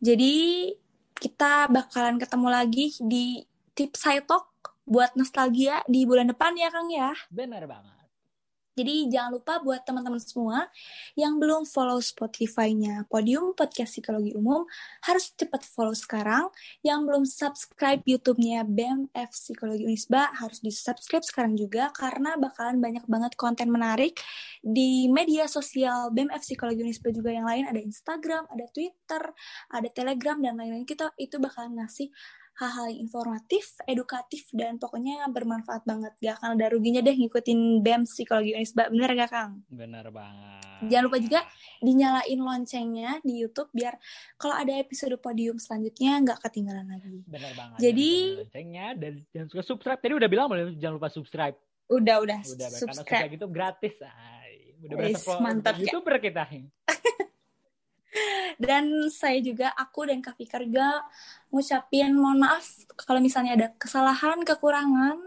Jadi 0.00 0.72
kita 1.12 1.68
bakalan 1.68 2.16
ketemu 2.16 2.48
lagi 2.48 2.96
di 3.04 3.44
tips 3.76 4.08
talk 4.24 4.48
buat 4.88 5.12
nostalgia 5.14 5.84
di 5.84 6.08
bulan 6.08 6.32
depan 6.32 6.56
ya, 6.56 6.72
Kang 6.72 6.88
ya. 6.88 7.12
Benar 7.28 7.68
banget. 7.68 8.01
Jadi 8.72 9.12
jangan 9.12 9.36
lupa 9.36 9.60
buat 9.60 9.84
teman-teman 9.84 10.16
semua 10.16 10.64
yang 11.12 11.36
belum 11.36 11.68
follow 11.68 12.00
Spotify-nya 12.00 13.04
Podium 13.04 13.52
Podcast 13.52 13.92
Psikologi 13.92 14.32
Umum 14.32 14.64
harus 15.04 15.28
cepat 15.36 15.60
follow 15.68 15.92
sekarang. 15.92 16.48
Yang 16.80 17.00
belum 17.04 17.24
subscribe 17.28 18.00
YouTube-nya 18.08 18.64
BMF 18.64 19.28
Psikologi 19.36 19.84
Unisba 19.84 20.32
harus 20.40 20.64
di-subscribe 20.64 21.20
sekarang 21.20 21.52
juga 21.52 21.92
karena 21.92 22.40
bakalan 22.40 22.80
banyak 22.80 23.04
banget 23.04 23.36
konten 23.36 23.68
menarik 23.68 24.16
di 24.64 25.04
media 25.12 25.44
sosial 25.44 26.08
BMF 26.08 26.40
Psikologi 26.40 26.80
Unisba 26.80 27.12
juga 27.12 27.28
yang 27.28 27.44
lain 27.44 27.68
ada 27.68 27.80
Instagram, 27.80 28.48
ada 28.48 28.64
Twitter, 28.72 29.22
ada 29.68 29.88
Telegram 29.92 30.40
dan 30.40 30.56
lain-lain. 30.56 30.88
Kita 30.88 31.12
itu 31.20 31.36
bakalan 31.36 31.76
ngasih 31.76 32.08
hal-hal 32.60 32.92
yang 32.92 33.08
informatif, 33.08 33.76
edukatif, 33.88 34.44
dan 34.52 34.76
pokoknya 34.76 35.24
bermanfaat 35.32 35.88
banget. 35.88 36.12
Gak 36.20 36.40
akan 36.40 36.60
ada 36.60 36.66
ruginya 36.68 37.00
deh 37.00 37.16
ngikutin 37.16 37.80
BEM 37.80 38.04
Psikologi 38.04 38.52
Unisba. 38.52 38.92
Bener 38.92 39.10
gak, 39.16 39.30
Kang? 39.32 39.52
Bener 39.72 40.06
banget. 40.12 40.60
Jangan 40.82 41.04
lupa 41.06 41.18
juga 41.22 41.40
dinyalain 41.78 42.40
loncengnya 42.42 43.22
di 43.22 43.38
YouTube 43.38 43.70
biar 43.70 43.94
kalau 44.34 44.58
ada 44.58 44.74
episode 44.82 45.14
podium 45.22 45.54
selanjutnya 45.54 46.18
nggak 46.26 46.38
ketinggalan 46.42 46.86
lagi. 46.90 47.22
Bener 47.22 47.52
banget. 47.54 47.78
Jadi 47.78 48.10
loncengnya 48.42 48.86
dan 48.98 49.12
jangan 49.30 49.48
suka 49.54 49.62
subscribe. 49.62 50.00
Tadi 50.02 50.14
udah 50.18 50.28
bilang 50.28 50.50
jangan 50.74 50.94
lupa 50.98 51.06
subscribe. 51.06 51.54
Udah 51.86 52.16
udah. 52.18 52.40
Udah 52.42 52.68
subscribe. 52.74 52.82
karena 52.82 52.94
subscribe 52.98 53.32
itu 53.38 53.46
gratis. 53.46 53.94
Ay, 54.02 54.74
udah 54.82 54.96
berasa 54.98 55.38
mantap 55.38 55.74
youtuber 55.78 56.18
ya. 56.18 56.22
kita. 56.26 56.42
Dan 58.60 59.08
saya 59.08 59.40
juga, 59.40 59.72
aku 59.72 60.08
dan 60.08 60.20
Kak 60.20 60.36
Fikar 60.36 60.62
juga 60.64 61.04
ngucapin 61.48 62.12
mohon 62.12 62.44
maaf 62.44 62.64
kalau 63.04 63.20
misalnya 63.20 63.56
ada 63.56 63.68
kesalahan, 63.76 64.44
kekurangan, 64.44 65.18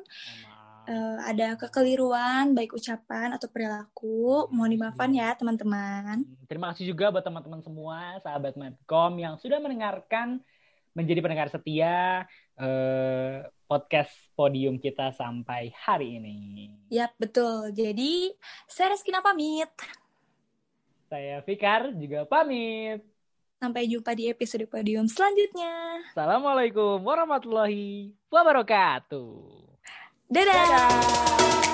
uh, 0.90 1.18
ada 1.26 1.58
kekeliruan, 1.58 2.54
baik 2.54 2.74
ucapan 2.78 3.34
atau 3.34 3.50
perilaku. 3.50 4.48
Mohon 4.54 4.72
dimaafkan 4.78 5.10
ya 5.14 5.34
teman-teman. 5.34 6.24
Hmm, 6.24 6.46
terima 6.46 6.72
kasih 6.74 6.94
juga 6.94 7.10
buat 7.10 7.26
teman-teman 7.26 7.62
semua, 7.66 8.22
sahabat 8.22 8.54
Medcom 8.56 9.14
yang 9.18 9.36
sudah 9.42 9.58
mendengarkan, 9.58 10.42
menjadi 10.96 11.20
pendengar 11.20 11.50
setia 11.52 12.24
uh, 12.56 13.36
podcast 13.66 14.14
podium 14.38 14.78
kita 14.78 15.12
sampai 15.12 15.74
hari 15.74 16.22
ini. 16.22 16.70
Yap, 16.94 17.18
betul. 17.18 17.74
Jadi, 17.74 18.32
saya 18.70 18.94
Reskina 18.94 19.20
pamit. 19.20 19.74
Saya 21.06 21.42
Fikar 21.46 21.94
juga 21.94 22.26
pamit. 22.26 23.06
Sampai 23.62 23.88
jumpa 23.88 24.12
di 24.18 24.28
episode 24.30 24.66
podium 24.68 25.08
selanjutnya. 25.08 26.02
Assalamualaikum 26.12 27.02
warahmatullahi 27.02 28.14
wabarakatuh. 28.30 29.32
Dadah. 30.28 30.54
Dadah. 30.54 31.65